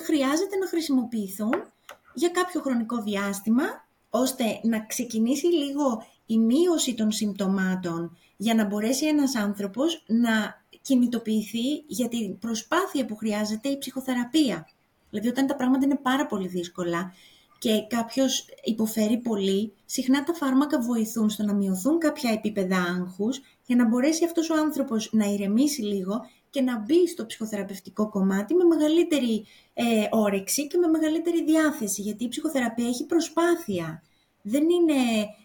[0.00, 1.72] χρειάζεται να χρησιμοποιηθούν
[2.14, 3.64] για κάποιο χρονικό διάστημα
[4.10, 11.84] ώστε να ξεκινήσει λίγο η μείωση των συμπτωμάτων για να μπορέσει ένας άνθρωπος να κινητοποιηθεί
[11.86, 14.68] για την προσπάθεια που χρειάζεται η ψυχοθεραπεία.
[15.10, 17.12] Δηλαδή όταν τα πράγματα είναι πάρα πολύ δύσκολα
[17.58, 23.76] και κάποιος υποφέρει πολύ, συχνά τα φάρμακα βοηθούν στο να μειωθούν κάποια επίπεδα άγχους για
[23.76, 28.64] να μπορέσει αυτός ο άνθρωπος να ηρεμήσει λίγο και να μπει στο ψυχοθεραπευτικό κομμάτι με
[28.64, 34.02] μεγαλύτερη ε, όρεξη και με μεγαλύτερη διάθεση, γιατί η ψυχοθεραπεία έχει προσπάθεια.
[34.42, 34.94] Δεν είναι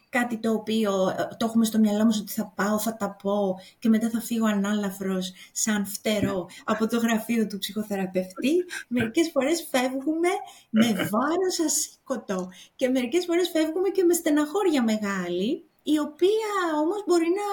[0.09, 3.59] κάτι το οποίο ε, το έχουμε στο μυαλό μας ότι θα πάω, θα τα πω
[3.79, 8.65] και μετά θα φύγω ανάλαφρος σαν φτερό από το γραφείο του ψυχοθεραπευτή.
[8.87, 10.29] Μερικές φορές φεύγουμε
[10.69, 17.27] με βάρος ασήκωτο και μερικές φορές φεύγουμε και με στεναχώρια μεγάλη η οποία όμως μπορεί
[17.41, 17.47] να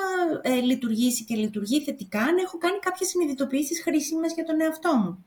[0.50, 5.24] ε, λειτουργήσει και λειτουργεί θετικά αν έχω κάνει κάποιες συνειδητοποιήσεις χρήσιμες για τον εαυτό μου.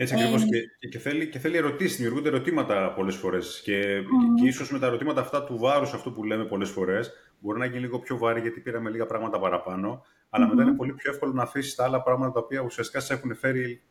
[0.00, 0.42] Έτσι ακριβώς.
[0.42, 0.46] Ε,
[0.78, 3.60] και, και, θέλει, και θέλει ερωτήσεις, δημιουργούνται ερωτήματα πολλές φορές.
[3.64, 4.40] Και, mm.
[4.40, 7.66] και ίσως με τα ερωτήματα αυτά του βάρους, αυτού που λέμε πολλές φορές, μπορεί να
[7.66, 10.04] γίνει λίγο πιο βάρη γιατί πήραμε λίγα πράγματα παραπάνω.
[10.30, 10.48] Αλλά mm-hmm.
[10.48, 13.36] μετά είναι πολύ πιο εύκολο να αφήσεις τα άλλα πράγματα τα οποία ουσιαστικά σε έχουν
[13.36, 13.82] φέρει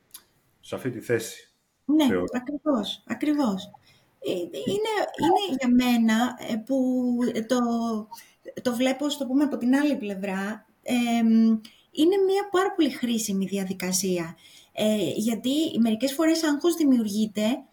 [0.59, 1.51] σε αυτή τη θέση.
[1.85, 3.03] Ναι, ακριβώς.
[3.07, 3.63] Ακριβώς.
[3.63, 3.87] Ε,
[4.31, 7.05] είναι, είναι για μένα ε, που
[7.47, 7.59] το,
[8.61, 10.93] το βλέπω, στο πούμε, από την άλλη πλευρά, ε,
[11.91, 14.35] είναι μια πάρα πολύ χρήσιμη διαδικασία.
[14.71, 17.63] Ε, γιατί μερικές φορές άγχος δημιουργείται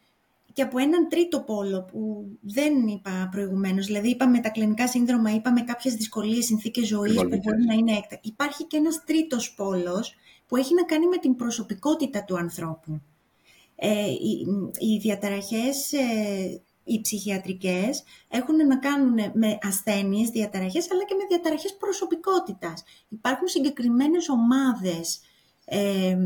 [0.52, 5.60] και από έναν τρίτο πόλο που δεν είπα προηγουμένως, δηλαδή είπαμε τα κλινικά σύνδρομα, είπαμε
[5.60, 8.18] κάποιες δυσκολίες, συνθήκες ζωής που μπορεί να είναι έκτα.
[8.22, 10.14] Υπάρχει και ένας τρίτος πόλος
[10.46, 13.00] που έχει να κάνει με την προσωπικότητα του ανθρώπου.
[13.76, 14.46] Ε, οι,
[14.78, 21.76] οι διαταραχές ε, οι ψυχιατρικές έχουν να κάνουν με ασθένειες, διαταραχές, αλλά και με διαταραχές
[21.76, 22.84] προσωπικότητας.
[23.08, 25.20] Υπάρχουν συγκεκριμένες ομάδες,
[25.64, 26.16] ε,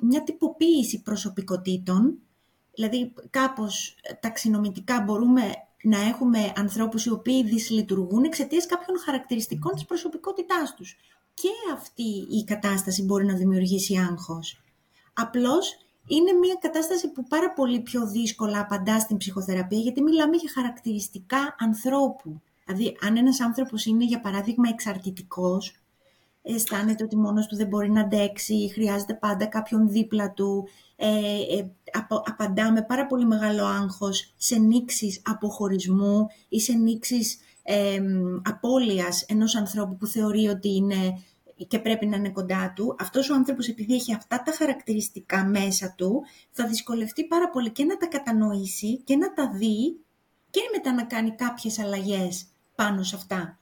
[0.00, 2.18] μια τυποποίηση προσωπικότητων,
[2.74, 5.42] δηλαδή κάπως ταξινομητικά μπορούμε
[5.82, 10.96] να έχουμε ανθρώπους οι οποίοι δυσλειτουργούν εξαιτίας κάποιων χαρακτηριστικών της προσωπικότητάς τους.
[11.34, 14.60] Και αυτή η κατάσταση μπορεί να δημιουργήσει άγχος.
[15.12, 20.50] Απλώς είναι μια κατάσταση που πάρα πολύ πιο δύσκολα απαντά στην ψυχοθεραπεία, γιατί μιλάμε για
[20.54, 22.40] χαρακτηριστικά ανθρώπου.
[22.64, 25.80] Δηλαδή, αν ένας άνθρωπος είναι, για παράδειγμα, εξαρτητικός,
[26.42, 31.08] αισθάνεται ότι μόνος του δεν μπορεί να αντέξει, χρειάζεται πάντα κάποιον δίπλα του, ε,
[31.58, 31.70] ε,
[32.24, 38.00] απαντά με πάρα πολύ μεγάλο άγχος σε νήξεις αποχωρισμού ή σε νήξεις ε,
[38.42, 41.22] απώλειας ενός ανθρώπου που θεωρεί ότι είναι
[41.64, 45.94] και πρέπει να είναι κοντά του, αυτός ο άνθρωπος επειδή έχει αυτά τα χαρακτηριστικά μέσα
[45.96, 50.00] του, θα δυσκολευτεί πάρα πολύ και να τα κατανοήσει και να τα δει
[50.50, 53.58] και μετά να κάνει κάποιες αλλαγές πάνω σε αυτά.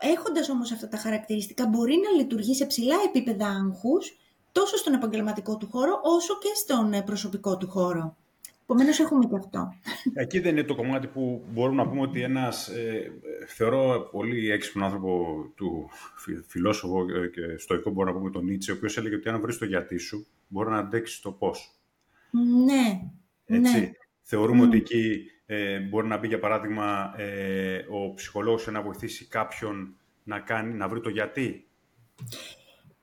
[0.00, 4.16] Έχοντας όμως αυτά τα χαρακτηριστικά μπορεί να λειτουργεί σε ψηλά επίπεδα άγχους
[4.52, 8.16] τόσο στον επαγγελματικό του χώρο όσο και στον ε, προσωπικό του χώρο.
[8.72, 9.74] Επομένως, έχουμε και αυτό.
[10.12, 13.12] Εκεί δεν είναι το κομμάτι που μπορούμε να πούμε ότι ένας ε,
[13.46, 15.90] θεωρώ πολύ έξυπνο άνθρωπο του
[16.46, 19.64] φιλόσοφο και στοικό, μπορούμε να πούμε τον Νίτσε, ο οποίος έλεγε ότι αν βρεις το
[19.64, 21.70] γιατί σου, μπορεί να αντέξεις το πώς.
[22.64, 23.00] Ναι.
[23.44, 23.80] Έτσι.
[23.80, 23.90] Ναι.
[24.22, 29.96] Θεωρούμε ότι εκεί ε, μπορεί να μπει, για παράδειγμα, ε, ο ψυχολόγος να βοηθήσει κάποιον
[30.22, 31.66] να, κάνει, να βρει το γιατί.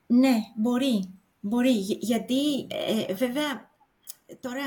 [0.06, 1.14] Ναι, μπορεί.
[1.40, 1.72] Μπορεί.
[2.00, 2.66] Γιατί,
[3.08, 3.69] ε, βέβαια,
[4.40, 4.62] τώρα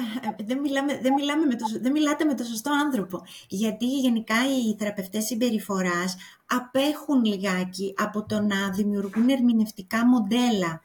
[0.45, 3.21] δεν, μιλάμε, δεν, μιλάμε με το, δεν μιλάτε με το σωστό άνθρωπο.
[3.49, 10.83] Γιατί γενικά οι θεραπευτές συμπεριφοράς απέχουν λιγάκι από το να δημιουργούν ερμηνευτικά μοντέλα.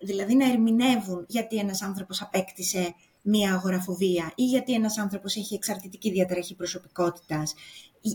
[0.00, 6.10] Δηλαδή να ερμηνεύουν γιατί ένας άνθρωπος απέκτησε μία αγοραφοβία ή γιατί ένας άνθρωπος έχει εξαρτητική
[6.10, 7.54] διαταραχή προσωπικότητας.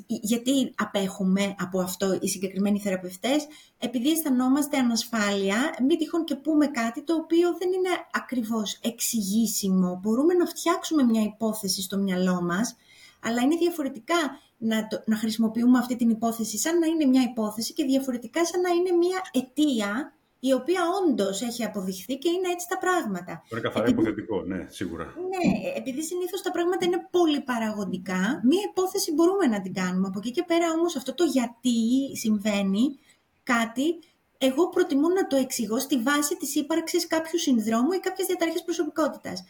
[0.08, 7.04] Γιατί απέχουμε από αυτό οι συγκεκριμένοι θεραπευτές, επειδή αισθανόμαστε ανασφάλεια, μην τυχόν και πούμε κάτι
[7.04, 10.00] το οποίο δεν είναι ακριβώς εξηγήσιμο.
[10.02, 12.76] Μπορούμε να φτιάξουμε μια υπόθεση στο μυαλό μας,
[13.24, 14.16] αλλά είναι διαφορετικά
[14.58, 18.70] να, να χρησιμοποιούμε αυτή την υπόθεση σαν να είναι μια υπόθεση και διαφορετικά σαν να
[18.70, 20.14] είναι μια αιτία
[20.48, 23.44] η οποία όντως έχει αποδειχθεί και είναι έτσι τα πράγματα.
[23.52, 24.02] Είναι καθαρά επειδή...
[24.02, 25.04] υποθετικό, ναι, σίγουρα.
[25.04, 30.08] Ναι, επειδή συνήθως τα πράγματα είναι πολύ παραγωγικά, μία υπόθεση μπορούμε να την κάνουμε.
[30.08, 31.78] Από εκεί και πέρα όμως αυτό το γιατί
[32.14, 33.00] συμβαίνει
[33.44, 34.00] κάτι,
[34.38, 39.44] εγώ προτιμώ να το εξηγώ στη βάση της ύπαρξης κάποιου συνδρόμου ή κάποιας διαταραχής προσωπικότητας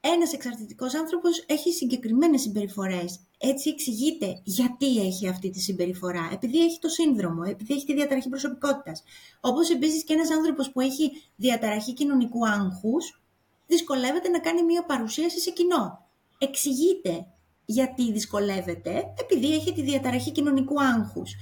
[0.00, 3.20] ένας εξαρτητικός άνθρωπος έχει συγκεκριμένες συμπεριφορές.
[3.38, 6.28] Έτσι εξηγείται γιατί έχει αυτή τη συμπεριφορά.
[6.32, 9.02] Επειδή έχει το σύνδρομο, επειδή έχει τη διαταραχή προσωπικότητας.
[9.40, 13.22] Όπως επίσης και ένας άνθρωπος που έχει διαταραχή κοινωνικού άγχους,
[13.66, 16.08] δυσκολεύεται να κάνει μία παρουσίαση σε κοινό.
[16.38, 17.26] Εξηγείται
[17.64, 21.34] γιατί δυσκολεύεται, επειδή έχει τη διαταραχή κοινωνικού άγχους.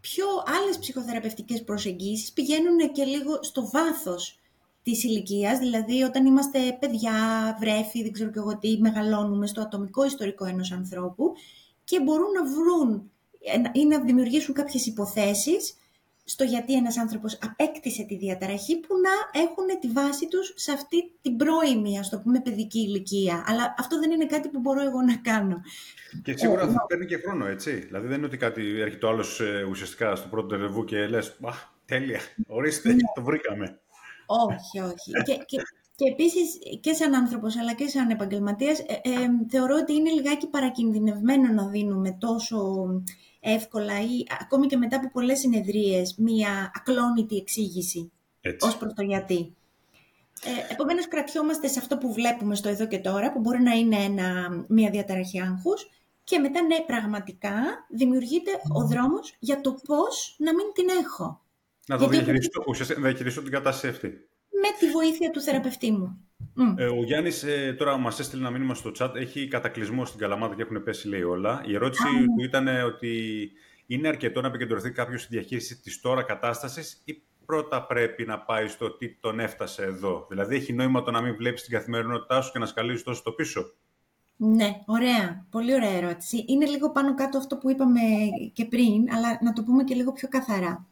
[0.00, 4.38] Πιο άλλες ψυχοθεραπευτικές προσεγγίσεις πηγαίνουν και λίγο στο βάθος
[4.82, 7.12] της ηλικίας, δηλαδή όταν είμαστε παιδιά,
[7.60, 11.32] βρέφη, δεν ξέρω και εγώ τι, μεγαλώνουμε στο ατομικό ιστορικό ενός ανθρώπου
[11.84, 13.10] και μπορούν να βρουν
[13.72, 15.76] ή να δημιουργήσουν κάποιες υποθέσεις
[16.24, 21.12] στο γιατί ένας άνθρωπος απέκτησε τη διαταραχή που να έχουν τη βάση τους σε αυτή
[21.22, 23.44] την πρώιμη, ας το πούμε, παιδική ηλικία.
[23.46, 25.60] Αλλά αυτό δεν είναι κάτι που μπορώ εγώ να κάνω.
[26.22, 27.72] Και σίγουρα θα παίρνει και χρόνο, έτσι.
[27.72, 31.38] Δηλαδή δεν είναι ότι κάτι έρχεται ο άλλος ε, ουσιαστικά στο πρώτο ρεβού και λες
[31.84, 33.00] τέλεια, ορίστε, ναι.
[33.14, 33.81] το βρήκαμε».
[34.48, 35.10] Όχι, όχι.
[35.24, 35.58] και, και,
[35.94, 40.46] και επίσης και σαν άνθρωπος αλλά και σαν επαγγελματίας ε, ε, θεωρώ ότι είναι λιγάκι
[40.46, 42.86] παρακινδυνευμένο να δίνουμε τόσο
[43.40, 48.68] εύκολα ή ακόμη και μετά από πολλές συνεδρίες μία ακλόνητη εξήγηση Έτσι.
[48.68, 49.56] ως προς το γιατί.
[50.44, 53.96] Ε, επομένως κρατιόμαστε σε αυτό που βλέπουμε στο εδώ και τώρα που μπορεί να είναι
[53.96, 55.90] ένα, μία διαταραχή άγχους
[56.24, 57.52] και μετά ναι πραγματικά
[57.90, 61.40] δημιουργείται ο δρόμος για το πώς να μην την έχω.
[61.86, 64.08] Να το διαχειριστώ, ουσιαστικά να διαχειριστώ την κατάσταση αυτή.
[64.50, 66.26] Με τη βοήθεια του θεραπευτή μου.
[66.76, 69.14] Ε, ο Γιάννης ε, τώρα μας έστειλε ένα μήνυμα στο chat.
[69.14, 71.62] Έχει κατακλυσμό στην Καλαμάτα και έχουν πέσει, λέει όλα.
[71.66, 72.02] Η ερώτηση
[72.36, 73.50] του ήταν ότι
[73.86, 78.68] είναι αρκετό να επικεντρωθεί κάποιος στη διαχείριση της τώρα κατάστασης ή πρώτα πρέπει να πάει
[78.68, 82.52] στο τι τον έφτασε εδώ; Δηλαδή, έχει νόημα το να μην βλέπεις την καθημερινότητά σου
[82.52, 83.72] και να σκαλίζεις τόσο το πίσω;
[84.36, 85.46] Ναι, ωραία.
[85.50, 86.44] Πολύ ωραία ερώτηση.
[86.48, 88.00] Είναι λίγο πάνω κάτω αυτό που είπαμε
[88.52, 90.86] και πριν, αλλά να το πούμε και λίγο πιο καθαρά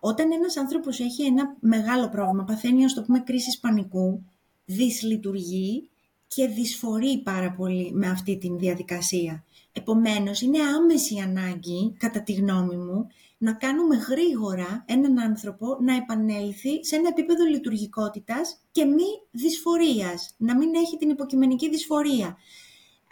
[0.00, 4.22] όταν ένας άνθρωπος έχει ένα μεγάλο πρόβλημα, παθαίνει ας το πούμε κρίση πανικού,
[4.64, 5.88] δυσλειτουργεί
[6.28, 9.44] και δυσφορεί πάρα πολύ με αυτή τη διαδικασία.
[9.72, 13.06] Επομένως, είναι άμεση ανάγκη, κατά τη γνώμη μου,
[13.38, 20.56] να κάνουμε γρήγορα έναν άνθρωπο να επανέλθει σε ένα επίπεδο λειτουργικότητας και μη δυσφορίας, να
[20.56, 22.36] μην έχει την υποκειμενική δυσφορία.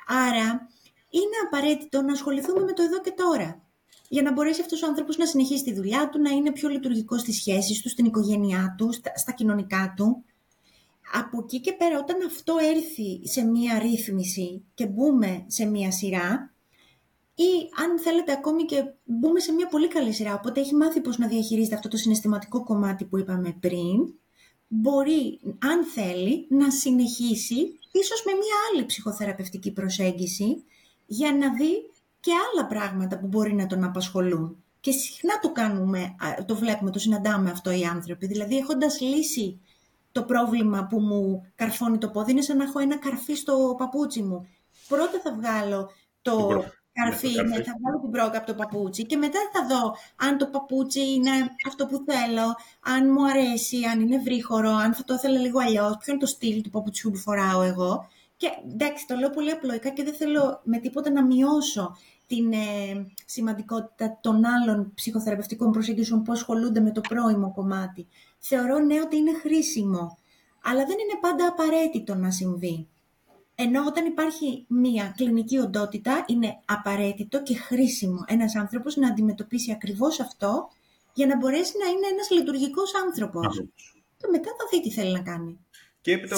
[0.06, 0.68] Άρα,
[1.10, 3.65] είναι απαραίτητο να ασχοληθούμε με το εδώ και τώρα
[4.08, 7.20] για να μπορέσει αυτός ο άνθρωπος να συνεχίσει τη δουλειά του, να είναι πιο λειτουργικός
[7.20, 10.24] στις σχέσεις του, στην οικογένειά του, στα, κοινωνικά του.
[11.12, 16.54] Από εκεί και πέρα, όταν αυτό έρθει σε μία ρύθμιση και μπούμε σε μία σειρά,
[17.34, 17.50] ή
[17.84, 21.26] αν θέλετε ακόμη και μπούμε σε μία πολύ καλή σειρά, οπότε έχει μάθει πώς να
[21.26, 24.14] διαχειρίζεται αυτό το συναισθηματικό κομμάτι που είπαμε πριν,
[24.68, 30.64] μπορεί, αν θέλει, να συνεχίσει ίσως με μία άλλη ψυχοθεραπευτική προσέγγιση
[31.06, 31.90] για να δει
[32.26, 34.64] και άλλα πράγματα που μπορεί να τον απασχολούν.
[34.80, 36.14] Και συχνά το κάνουμε,
[36.46, 38.26] το βλέπουμε, το συναντάμε αυτό οι άνθρωποι.
[38.26, 39.60] Δηλαδή, έχοντας λύσει
[40.12, 44.22] το πρόβλημα που μου καρφώνει το πόδι, είναι σαν να έχω ένα καρφί στο παπούτσι
[44.22, 44.48] μου.
[44.88, 45.90] Πρώτα θα βγάλω
[46.22, 50.38] το καρφί, ναι, θα βγάλω την πρόκα από το παπούτσι και μετά θα δω αν
[50.38, 51.30] το παπούτσι είναι
[51.66, 55.96] αυτό που θέλω, αν μου αρέσει, αν είναι βρύχωρο, αν θα το ήθελα λίγο αλλιώς,
[55.96, 58.08] ποιο είναι το στυλ του παπουτσιού που φοράω εγώ.
[58.36, 61.96] Και εντάξει, το λέω πολύ απλοϊκά και δεν θέλω με τίποτα να μειώσω
[62.26, 68.06] την ε, σημαντικότητα των άλλων ψυχοθεραπευτικών προσεγγίσεων που ασχολούνται με το πρώιμο κομμάτι.
[68.38, 70.18] Θεωρώ ναι ότι είναι χρήσιμο,
[70.62, 72.88] αλλά δεν είναι πάντα απαραίτητο να συμβεί.
[73.54, 80.20] Ενώ όταν υπάρχει μία κλινική οντότητα, είναι απαραίτητο και χρήσιμο ένας άνθρωπος να αντιμετωπίσει ακριβώς
[80.20, 80.68] αυτό
[81.14, 83.64] για να μπορέσει να είναι ένας λειτουργικός άνθρωπος.
[84.16, 85.65] Και μετά θα δει τι θέλει να κάνει.
[86.06, 86.36] Και έπειτα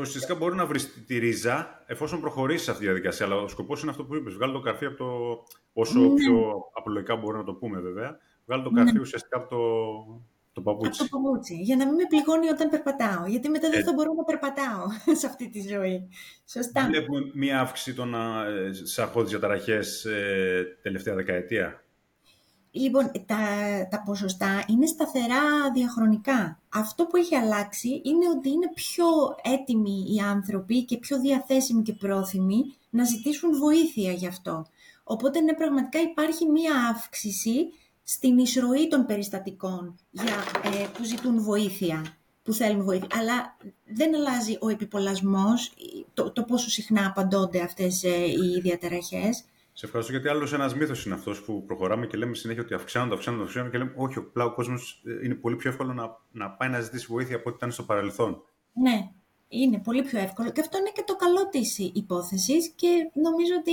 [0.00, 3.26] ουσιαστικά, μπορεί να βρεις τη ρίζα εφόσον προχωρήσεις αυτή τη διαδικασία.
[3.26, 4.34] Αλλά ο σκοπός είναι αυτό που είπες.
[4.34, 5.08] Βγάλει το καρφί από το.
[5.72, 6.14] Όσο ναι.
[6.14, 8.18] πιο απλοϊκά μπορούμε να το πούμε βέβαια.
[8.46, 9.00] Βγάλει το καρφί ναι.
[9.00, 9.58] ουσιαστικά από το,
[10.52, 11.02] το παπούτσι.
[11.02, 11.54] Από το παπούτσι.
[11.54, 13.26] Για να μην με πληγώνει όταν περπατάω.
[13.26, 13.82] Γιατί μετά δεν ε.
[13.82, 14.86] θα μπορώ να περπατάω
[15.20, 16.08] σε αυτή τη ζωή.
[16.46, 16.86] Σωστά.
[16.86, 21.81] Βλέπουμε μία αύξηση των ε, διαταραχέ ε, τελευταία δεκαετία.
[22.74, 23.36] Λοιπόν, τα,
[23.90, 26.60] τα ποσοστά είναι σταθερά διαχρονικά.
[26.68, 29.06] Αυτό που έχει αλλάξει είναι ότι είναι πιο
[29.42, 34.66] έτοιμοι οι άνθρωποι και πιο διαθέσιμοι και πρόθυμοι να ζητήσουν βοήθεια γι' αυτό.
[35.04, 37.68] Οπότε, ναι, πραγματικά υπάρχει μία αύξηση
[38.02, 43.08] στην εισρωή των περιστατικών για, ε, που ζητούν βοήθεια, που θέλουν βοήθεια.
[43.12, 45.72] Αλλά δεν αλλάζει ο επιπολασμός,
[46.14, 49.44] το, το πόσο συχνά απαντώνται αυτές ε, οι διαταραχές.
[49.72, 53.14] Σε ευχαριστώ γιατί άλλος ένας μύθος είναι αυτός που προχωράμε και λέμε συνέχεια ότι αυξάνονται,
[53.14, 56.50] αυξάνονται, αυξάνονται και λέμε όχι, απλά ο κόσμος ε, είναι πολύ πιο εύκολο να, να
[56.50, 58.42] πάει να ζητήσει βοήθεια από ό,τι ήταν στο παρελθόν.
[58.72, 59.10] Ναι,
[59.48, 60.50] είναι πολύ πιο εύκολο.
[60.50, 63.72] Και αυτό είναι και το καλό της υπόθεσης και νομίζω ότι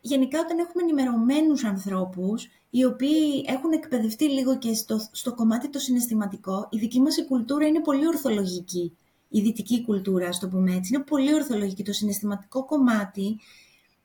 [0.00, 5.78] γενικά όταν έχουμε ενημερωμένους ανθρώπους, οι οποίοι έχουν εκπαιδευτεί λίγο και στο, στο κομμάτι το
[5.78, 8.96] συναισθηματικό, η δική μας κουλτούρα είναι πολύ ορθολογική.
[9.28, 11.82] Η δυτική κουλτούρα, ας το πούμε έτσι, είναι πολύ ορθολογική.
[11.82, 13.40] Το συναισθηματικό κομμάτι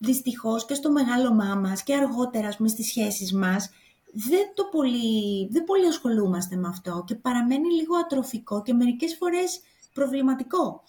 [0.01, 3.69] δυστυχώς και στο μεγάλωμά μας και αργότερα ας πούμε, στις σχέσεις μας
[4.13, 9.61] δεν, το πολύ, δεν πολύ ασχολούμαστε με αυτό και παραμένει λίγο ατροφικό και μερικές φορές
[9.93, 10.83] προβληματικό.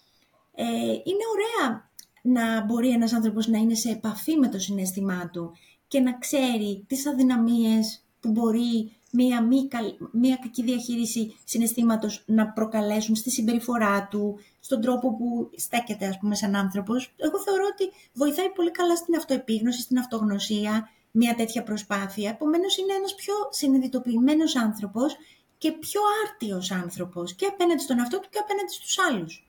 [0.55, 1.91] Ε, είναι ωραία
[2.23, 5.53] να μπορεί ένας άνθρωπος να είναι σε επαφή με το συνέστημά του
[5.89, 9.69] και να ξέρει τις αδυναμίες που μπορεί μία, μη,
[10.13, 16.35] μία κακή διαχείριση συναισθήματος να προκαλέσουν στη συμπεριφορά του, στον τρόπο που στέκεται ας πούμε
[16.35, 17.15] σαν άνθρωπος.
[17.17, 22.31] Εγώ θεωρώ ότι βοηθάει πολύ καλά στην αυτοεπίγνωση, στην αυτογνωσία, μια τέτοια προσπάθεια.
[22.31, 25.17] Επομένως είναι ένας πιο συνειδητοποιημένος άνθρωπος
[25.59, 29.47] και πιο άρτιος άνθρωπος και απέναντι στον εαυτό του και απέναντι στους άλλους.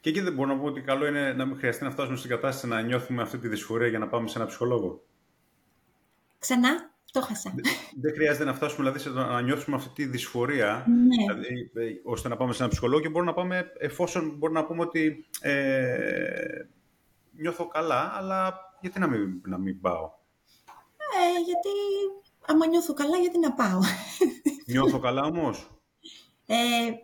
[0.00, 2.30] Και εκεί δεν μπορώ να πω ότι καλό είναι να μην χρειαστεί να φτάσουμε στην
[2.30, 5.04] κατάσταση να νιώθουμε αυτή τη δυσφορία για να πάμε σε ένα ψυχολόγο.
[6.38, 6.89] Ξανά.
[7.12, 7.54] Το χάσα.
[8.00, 11.34] Δεν χρειάζεται να φτάσουμε δηλαδή, να νιώθουμε αυτή τη δυσφορία, ναι.
[11.34, 14.66] δηλαδή, ε, ώστε να πάμε σε ένα ψυχολόγο και μπορούμε να πάμε εφόσον μπορούμε να
[14.66, 16.64] πούμε ότι ε,
[17.36, 20.10] νιώθω καλά, αλλά γιατί να μην, να μην πάω;
[21.18, 21.68] Ε, γιατί
[22.46, 23.80] άμα νιώθω καλά, γιατί να πάω;
[24.66, 25.70] Νιώθω καλά όμως;
[26.46, 26.56] Ε,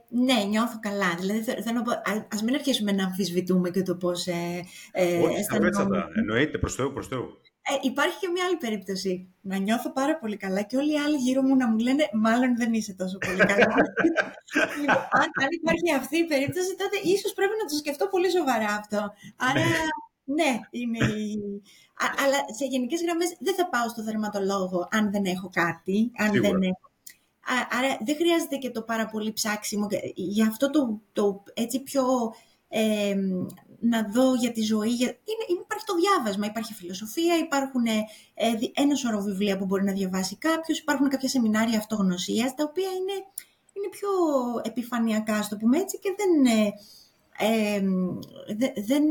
[0.08, 1.14] ναι, νιώθω καλά.
[1.20, 1.84] Δηλαδή, θέλω,
[2.32, 6.08] ας μην αρχίσουμε να αμφισβητούμε και το πώς ε, ε, Όχι, αισθανόμαστε.
[6.16, 7.40] Εννοείται, προς Θεού, προς Θεού.
[7.68, 9.34] Ε, υπάρχει και μια άλλη περίπτωση.
[9.40, 12.56] Να νιώθω πάρα πολύ καλά και όλοι οι άλλοι γύρω μου να μου λένε μάλλον
[12.56, 13.74] δεν είσαι τόσο πολύ καλά.
[14.80, 18.70] λοιπόν, αν, αν υπάρχει αυτή η περίπτωση, τότε ίσως πρέπει να το σκεφτώ πολύ σοβαρά
[18.80, 19.12] αυτό.
[19.36, 19.66] Άρα,
[20.24, 21.62] ναι, είναι η...
[22.24, 26.62] αλλά σε γενικές γραμμές δεν θα πάω στο δερματολόγο αν δεν έχω κάτι, αν δεν
[26.62, 26.86] έχω
[27.70, 29.86] Άρα δεν χρειάζεται και το πάρα πολύ ψάξιμο.
[30.14, 32.04] Για αυτό το, το έτσι πιο
[32.68, 33.16] ε,
[33.80, 34.88] να δω για τη ζωή.
[34.88, 35.06] Για...
[35.06, 38.04] Είναι, υπάρχει το διάβασμα, υπάρχει φιλοσοφία, υπάρχουν ε,
[38.74, 43.12] ένα σωρό βιβλία που μπορεί να διαβάσει κάποιος, υπάρχουν κάποια σεμινάρια αυτογνωσίας, τα οποία είναι,
[43.72, 44.08] είναι πιο
[44.62, 46.54] επιφανειακά, στο πούμε έτσι, και δεν,
[47.38, 47.80] ε,
[48.86, 49.04] δεν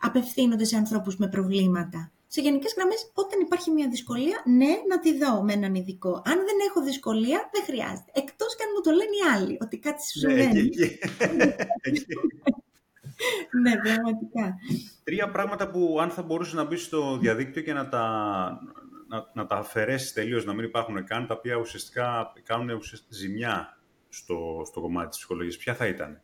[0.00, 2.10] απευθύνονται σε ανθρώπους με προβλήματα.
[2.28, 6.10] Σε γενικές γραμμές, όταν υπάρχει μια δυσκολία, ναι, να τη δω με έναν ειδικό.
[6.10, 8.12] Αν δεν έχω δυσκολία, δεν χρειάζεται.
[8.12, 10.70] Εκτός και αν μου το λένε οι άλλοι, ότι κάτι σου ναι, συμβαίνει.
[13.62, 14.54] ναι, πραγματικά.
[15.04, 18.04] Τρία πράγματα που αν θα μπορούσε να μπεις στο διαδίκτυο και να τα,
[19.08, 23.78] να, να τα αφαιρέσεις τελείως, να μην υπάρχουν καν, τα οποία ουσιαστικά κάνουν ουσιαστικά ζημιά
[24.08, 26.22] στο, στο κομμάτι της ψυχολογίας, ποια θα ήταν;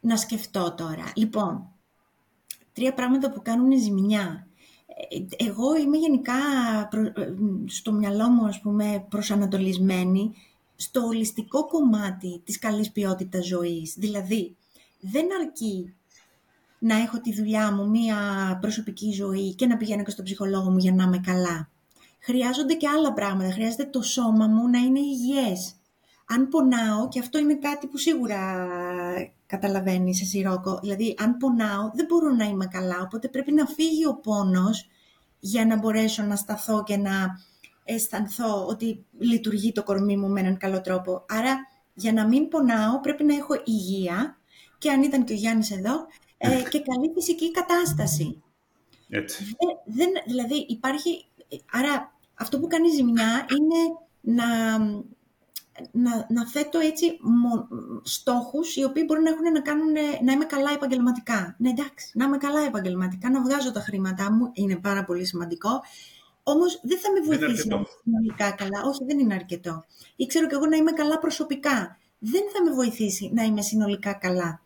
[0.00, 1.12] να σκεφτώ τώρα.
[1.14, 1.68] Λοιπόν,
[2.72, 4.46] τρία πράγματα που κάνουν ζημιά.
[5.08, 6.34] Ε, εγώ είμαι γενικά
[6.92, 7.34] ε,
[7.66, 10.34] στο μυαλό μου, ας πούμε, προσανατολισμένη
[10.82, 13.94] στο ολιστικό κομμάτι της καλής ποιότητας ζωής.
[13.98, 14.56] Δηλαδή,
[15.00, 15.94] δεν αρκεί
[16.78, 18.16] να έχω τη δουλειά μου, μία
[18.60, 21.68] προσωπική ζωή και να πηγαίνω και στον ψυχολόγο μου για να είμαι καλά.
[22.18, 23.52] Χρειάζονται και άλλα πράγματα.
[23.52, 25.74] Χρειάζεται το σώμα μου να είναι υγιές.
[26.26, 28.66] Αν πονάω, και αυτό είναι κάτι που σίγουρα
[29.46, 34.06] καταλαβαίνεις εσύ Ρόκο, δηλαδή αν πονάω δεν μπορώ να είμαι καλά, οπότε πρέπει να φύγει
[34.06, 34.88] ο πόνος
[35.40, 37.40] για να μπορέσω να σταθώ και να
[37.84, 41.24] αισθανθώ ότι λειτουργεί το κορμί μου με έναν καλό τρόπο.
[41.28, 44.38] Άρα, για να μην πονάω, πρέπει να έχω υγεία
[44.78, 46.06] και αν ήταν και ο Γιάννης εδώ,
[46.38, 48.42] ε, και καλή φυσική κατάσταση.
[49.08, 49.56] Έτσι.
[49.84, 51.26] Δεν, δηλαδή, υπάρχει...
[51.70, 54.78] Άρα, αυτό που κάνει ζημιά είναι να,
[55.92, 57.68] να, να θέτω έτσι μο,
[58.02, 59.92] στόχους οι οποίοι μπορεί να έχουν να κάνουν
[60.24, 61.54] να είμαι καλά επαγγελματικά.
[61.58, 65.82] Ναι, εντάξει, να είμαι καλά επαγγελματικά, να βγάζω τα χρήματά μου, είναι πάρα πολύ σημαντικό
[66.42, 68.82] όμως δεν θα με βοηθήσει να είμαι συνολικά καλά.
[68.84, 69.84] Όχι, δεν είναι αρκετό.
[70.16, 71.98] Ή ξέρω και εγώ να είμαι καλά προσωπικά.
[72.18, 74.62] Δεν θα με βοηθήσει να είμαι συνολικά καλά.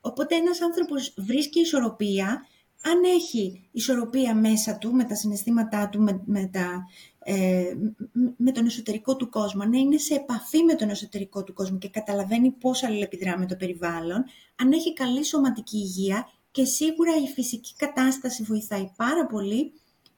[0.00, 2.46] Οπότε ένας άνθρωπος βρίσκει ισορροπία
[2.82, 6.88] αν έχει ισορροπία μέσα του, με τα συναισθήματά του, με, με, τα,
[7.24, 7.74] ε,
[8.36, 11.88] με τον εσωτερικό του κόσμο, να είναι σε επαφή με τον εσωτερικό του κόσμο και
[11.88, 14.24] καταλαβαίνει πώς αλληλεπιδρά με το περιβάλλον,
[14.56, 19.72] αν έχει καλή σωματική υγεία και σίγουρα η φυσική κατάσταση βοηθάει πάρα πολύ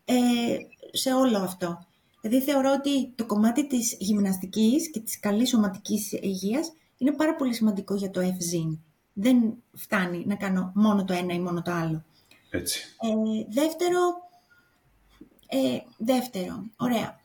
[0.04, 0.14] ε,
[0.96, 1.86] σε όλο αυτό.
[2.20, 7.54] Δηλαδή θεωρώ ότι το κομμάτι της γυμναστικής και της καλής σωματικής υγείας είναι πάρα πολύ
[7.54, 8.78] σημαντικό για το FZIN.
[9.12, 12.04] Δεν φτάνει να κάνω μόνο το ένα ή μόνο το άλλο.
[12.50, 12.80] Έτσι.
[13.00, 14.00] Ε, δεύτερο,
[15.48, 17.20] ε, δεύτερο, ωραία.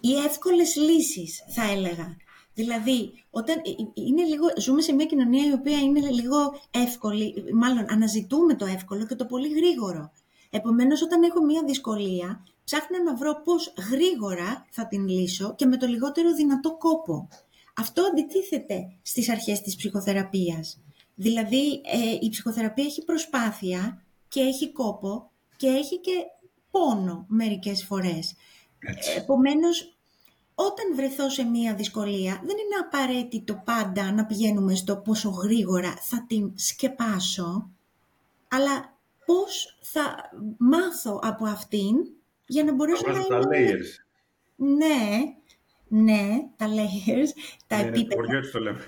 [0.00, 2.16] Οι εύκολες λύσεις, θα έλεγα.
[2.54, 7.44] Δηλαδή, όταν ε, ε, είναι λίγο, ζούμε σε μια κοινωνία η οποία είναι λίγο εύκολη,
[7.54, 10.12] μάλλον αναζητούμε το εύκολο και το πολύ γρήγορο.
[10.50, 15.76] Επομένως, όταν έχω μια δυσκολία, ψάχνω να βρω πώς γρήγορα θα την λύσω και με
[15.76, 17.28] το λιγότερο δυνατό κόπο.
[17.76, 20.80] Αυτό αντιτίθεται στις αρχές της ψυχοθεραπείας.
[21.14, 26.12] Δηλαδή, ε, η ψυχοθεραπεία έχει προσπάθεια και έχει κόπο και έχει και
[26.70, 28.34] πόνο μερικές φορές.
[28.78, 29.10] Έτσι.
[29.16, 29.96] Επομένως,
[30.54, 36.24] όταν βρεθώ σε μία δυσκολία, δεν είναι απαραίτητο πάντα να πηγαίνουμε στο πόσο γρήγορα θα
[36.28, 37.70] την σκεπάσω,
[38.48, 41.96] αλλά πώς θα μάθω από αυτήν
[42.46, 43.76] για να μπορέσω να είμαι...
[44.56, 45.18] Ναι,
[45.88, 46.26] ναι,
[46.56, 47.30] τα layers,
[47.66, 48.22] τα ναι, επίπεδα.
[48.22, 48.80] Στο χωριό έτσι το λέμε.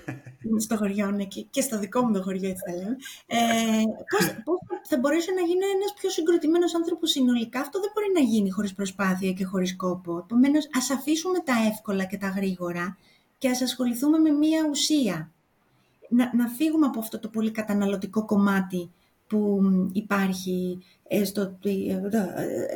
[0.57, 2.95] Στο χωριό, ναι, και, στο δικό μου το χωριό έτσι τα λέμε.
[3.27, 4.57] Ε, πώς, πώς
[4.87, 8.73] θα μπορέσω να γίνω ένας πιο συγκροτημένος άνθρωπος συνολικά; Αυτό δεν μπορεί να γίνει χωρίς
[8.73, 10.17] προσπάθεια και χωρίς κόπο.
[10.17, 12.97] Επομένως, ας αφήσουμε τα εύκολα και τα γρήγορα
[13.37, 15.31] και ας ασχοληθούμε με μία ουσία.
[16.09, 18.91] Να, να φύγουμε από αυτό το πολύ καταναλωτικό κομμάτι
[19.29, 19.61] που
[19.91, 20.77] υπάρχει
[21.07, 21.73] ε, στο, ε,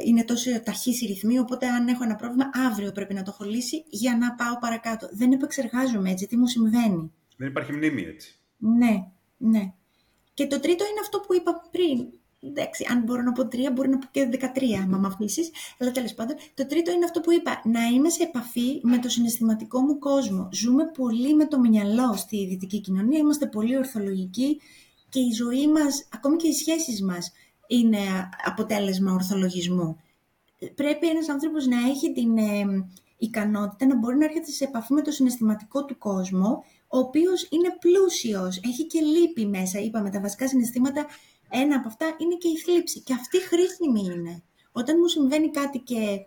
[0.06, 3.49] είναι τόσο ταχύς η ρυθμή, οπότε αν έχω ένα πρόβλημα, αύριο πρέπει να το έχω
[3.49, 5.10] λύσει για να πάω παρακάτω.
[5.12, 7.12] Δεν επεξεργάζομαι έτσι, τι μου συμβαίνει.
[7.38, 8.39] Δεν υπάρχει μνήμη έτσι.
[8.58, 9.74] Ναι, ναι.
[10.34, 12.08] Και το τρίτο είναι αυτό που είπα πριν.
[12.39, 15.49] Εντάξει, αν μπορώ να πω τρία, μπορεί να πω και δεκατρία, άμα με αφήσεις.
[15.80, 17.62] Αλλά τέλος πάντων, το τρίτο είναι αυτό που είπα.
[17.64, 20.49] Να είμαι σε επαφή με το συναισθηματικό μου κόσμο.
[20.51, 23.20] Ζούμε πολύ με το μυαλό στη δυτική κοινωνία.
[23.20, 24.60] Είμαστε πολύ ορθολογικοί
[25.14, 27.32] και η ζωή μας, ακόμη και οι σχέσεις μας,
[27.68, 27.97] είναι
[28.45, 29.97] αποτέλεσμα ορθολογισμού.
[30.76, 32.66] Πρέπει ένας άνθρωπος να έχει την ε,
[33.18, 37.78] ικανότητα να μπορεί να έρχεται σε επαφή με το συναισθηματικό του κόσμο, ο οποίος είναι
[37.80, 39.80] πλούσιος, έχει και λύπη μέσα.
[39.80, 41.05] Είπαμε, τα βασικά συναισθήματα,
[41.49, 43.01] ένα από αυτά είναι και η θλίψη.
[43.01, 44.43] Και αυτή χρήσιμη είναι.
[44.72, 46.26] Όταν μου συμβαίνει κάτι και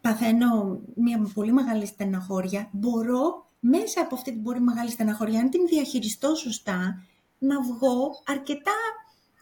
[0.00, 5.66] παθαίνω μια πολύ μεγάλη στεναχώρια, μπορώ μέσα από αυτή την πολύ μεγάλη στεναχώρια, αν την
[5.66, 7.04] διαχειριστώ σωστά,
[7.40, 8.78] να βγω αρκετά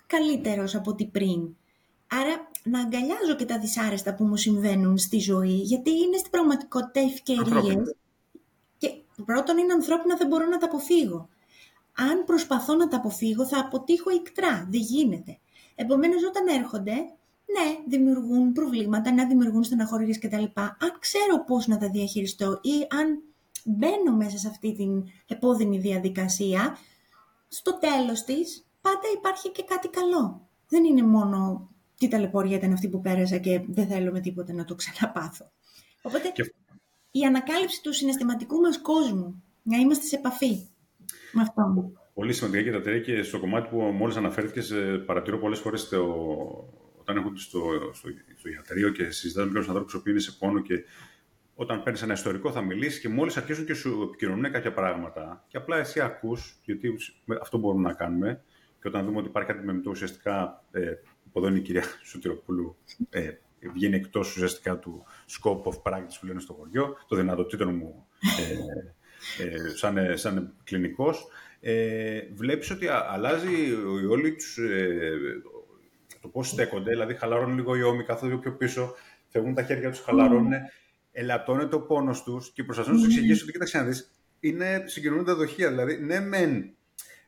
[0.07, 1.57] καλύτερος από ό,τι πριν.
[2.11, 7.01] Άρα να αγκαλιάζω και τα δυσάρεστα που μου συμβαίνουν στη ζωή, γιατί είναι στην πραγματικότητα
[7.01, 7.97] ευκαιρίες.
[8.79, 8.89] Και
[9.25, 11.29] πρώτον είναι ανθρώπινα, δεν μπορώ να τα αποφύγω.
[11.97, 14.67] Αν προσπαθώ να τα αποφύγω, θα αποτύχω ικτρά.
[14.71, 15.39] Δεν γίνεται.
[15.75, 16.95] Επομένως, όταν έρχονται,
[17.55, 20.45] ναι, δημιουργούν προβλήματα, να δημιουργούν στεναχωρίες κτλ.
[20.55, 23.23] Αν ξέρω πώς να τα διαχειριστώ ή αν
[23.65, 26.79] μπαίνω μέσα σε αυτή την επώδυνη διαδικασία,
[27.49, 30.49] στο τέλος της πάντα υπάρχει και κάτι καλό.
[30.69, 34.65] Δεν είναι μόνο τι ταλαιπωρία ήταν αυτή που πέρασα και δεν θέλω με τίποτα να
[34.65, 35.51] το ξαναπάθω.
[36.03, 36.33] Οπότε
[37.11, 40.69] η ανακάλυψη του συναισθηματικού μας κόσμου, να είμαστε σε επαφή
[41.33, 41.93] με αυτό.
[42.15, 44.73] Πολύ σημαντικά και τα τρία και στο κομμάτι που μόλις αναφέρθηκες,
[45.07, 46.03] παρατηρώ πολλές φορές το,
[47.01, 47.61] όταν έχω στο,
[47.93, 50.85] στο, στο ιατρείο και συζητάμε με κάποιους ανθρώπους που είναι σε πόνο και
[51.61, 55.57] όταν παίρνεις ένα ιστορικό θα μιλήσεις και μόλις αρχίζουν και σου επικοινωνούν κάποια πράγματα και
[55.57, 56.95] απλά εσύ ακούς, γιατί
[57.41, 58.43] αυτό μπορούμε να κάνουμε.
[58.81, 60.81] Και όταν δούμε ότι υπάρχει κάτι με το ουσιαστικά, ε,
[61.33, 62.77] που εδώ είναι η κυρία Σωτηροπούλου,
[63.11, 63.31] ε,
[63.73, 68.07] βγαίνει εκτός ουσιαστικά του scope of practice που λένε στο χωριό, το δυνατοτήτων μου
[69.39, 71.27] ε, ε, σαν, σαν κλινικός.
[71.61, 73.73] Ε, βλέπεις ότι αλλάζει
[74.11, 75.19] όλη τους, ε,
[76.21, 78.95] το πώς στέκονται, δηλαδή χαλαρώνουν λίγο οι ώμοι, καθώς πιο πίσω,
[79.29, 80.53] φεύγουν τα χέρια τους, χαλαρώνουν
[81.19, 84.11] ελαττώνεται ο πόνος τους και προσπαθούν να τους εξηγήσουν ότι κοίταξε να δεις,
[84.41, 85.69] είναι συγκοινωνούντα δοχεία.
[85.69, 86.75] Δηλαδή, ναι, μεν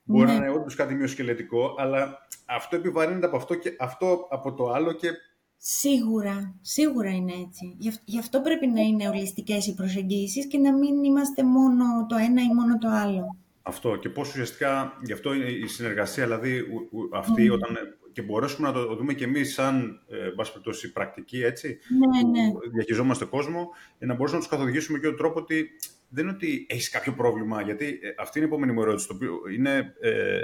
[0.05, 0.38] μπορεί ναι.
[0.38, 4.93] να είναι όντως κάτι μειοσκελετικό, αλλά αυτό επιβαρύνεται από αυτό και αυτό από το άλλο
[4.93, 5.09] και.
[5.57, 7.76] Σίγουρα, σίγουρα είναι έτσι.
[8.05, 12.43] Γι' αυτό πρέπει να είναι ολιστικές οι προσεγγίσεις και να μην είμαστε μόνο το ένα
[12.43, 13.36] ή μόνο το άλλο.
[13.62, 16.64] Αυτό και πώς ουσιαστικά, γι' αυτό η συνεργασία, δηλαδή
[17.12, 17.53] αυτή mm.
[17.53, 17.76] όταν
[18.20, 22.52] και μπορέσουμε να το δούμε και εμείς σαν, ε, περιπτώσει, πρακτική, έτσι, ναι, ναι.
[22.52, 23.68] που διαχειριζόμαστε κόσμο,
[23.98, 25.70] για να μπορέσουμε να τους καθοδηγήσουμε και τον τρόπο ότι
[26.08, 29.14] δεν είναι ότι έχεις κάποιο πρόβλημα, γιατί ε, αυτή είναι η επόμενη μου ερώτηση, το
[29.14, 30.40] οποίο είναι, ε,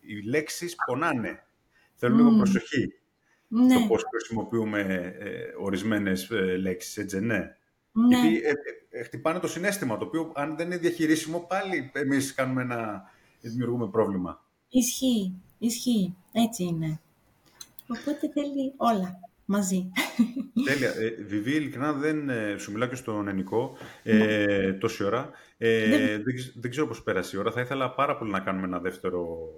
[0.00, 1.46] οι λέξεις πονάνε,
[1.94, 2.92] θέλουν λίγο προσοχή.
[3.48, 3.74] ναι.
[3.74, 4.80] το πώς χρησιμοποιούμε
[5.18, 7.38] ε, ορισμένες ε, λέξεις, έτσι ναι.
[7.92, 8.18] ναι.
[8.18, 8.40] Γιατί
[8.90, 13.88] ε, χτυπάνε το συνέστημα, το οποίο αν δεν είναι διαχειρίσιμο, πάλι εμείς κάνουμε ένα, δημιουργούμε
[13.88, 14.44] πρόβλημα.
[14.68, 17.00] Ισχύει, ισχύει, έτσι είναι.
[17.88, 19.90] Οπότε θέλει όλα μαζί.
[20.64, 20.88] Τέλεια.
[20.88, 24.72] Ε, Βιβί, ειλικρινά δεν σου μιλάω και στον Ενικό ε, ναι.
[24.72, 25.30] τόση ώρα.
[25.58, 26.22] Ε, δεν...
[26.54, 26.70] δεν...
[26.70, 27.50] ξέρω πώς πέρασε η ώρα.
[27.50, 29.52] Θα ήθελα πάρα πολύ να κάνουμε ένα δεύτερο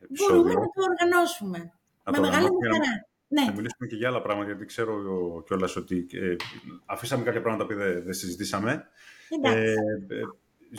[0.00, 0.42] επεισόδιο.
[0.42, 1.72] Μπορούμε να το οργανώσουμε.
[2.10, 3.06] Με μεγάλη μου χαρά.
[3.28, 3.44] Ναι.
[3.44, 4.94] Θα μιλήσουμε και για άλλα πράγματα, γιατί ξέρω
[5.46, 6.36] κιόλας ότι ε,
[6.86, 8.88] αφήσαμε κάποια πράγματα που δεν, δεν συζητήσαμε.
[9.42, 9.74] Ε, ε,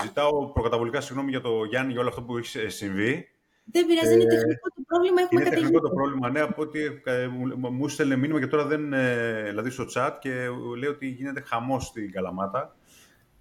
[0.03, 3.29] ζητάω προκαταβολικά συγγνώμη για το Γιάννη για όλο αυτό που έχει ε, συμβεί.
[3.72, 5.22] Δεν πειράζει, είναι τεχνικό το πρόβλημα.
[5.22, 7.28] Έχουμε είναι τεχνικό το πρόβλημα, ναι, από ότι ε,
[7.72, 8.89] μου στέλνε μήνυμα και τώρα δεν,
[9.45, 10.32] δηλαδή στο chat και
[10.78, 12.76] λέει ότι γίνεται χαμός στην Καλαμάτα.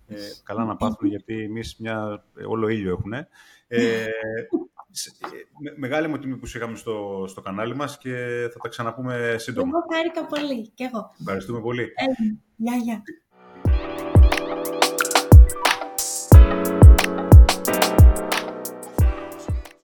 [0.08, 3.12] Ε, καλά να πάθουν, γιατί εμείς μια όλο ήλιο έχουν.
[3.68, 4.06] Ε,
[5.60, 8.14] με, μεγάλη μου τιμή που είχαμε στο, στο κανάλι μας και
[8.52, 9.68] θα τα ξαναπούμε σύντομα.
[9.68, 10.68] Εγώ χάρηκα πολύ.
[10.68, 11.14] Και εγώ.
[11.20, 11.82] Ευχαριστούμε πολύ.
[11.82, 13.02] Ε, γεια, γεια.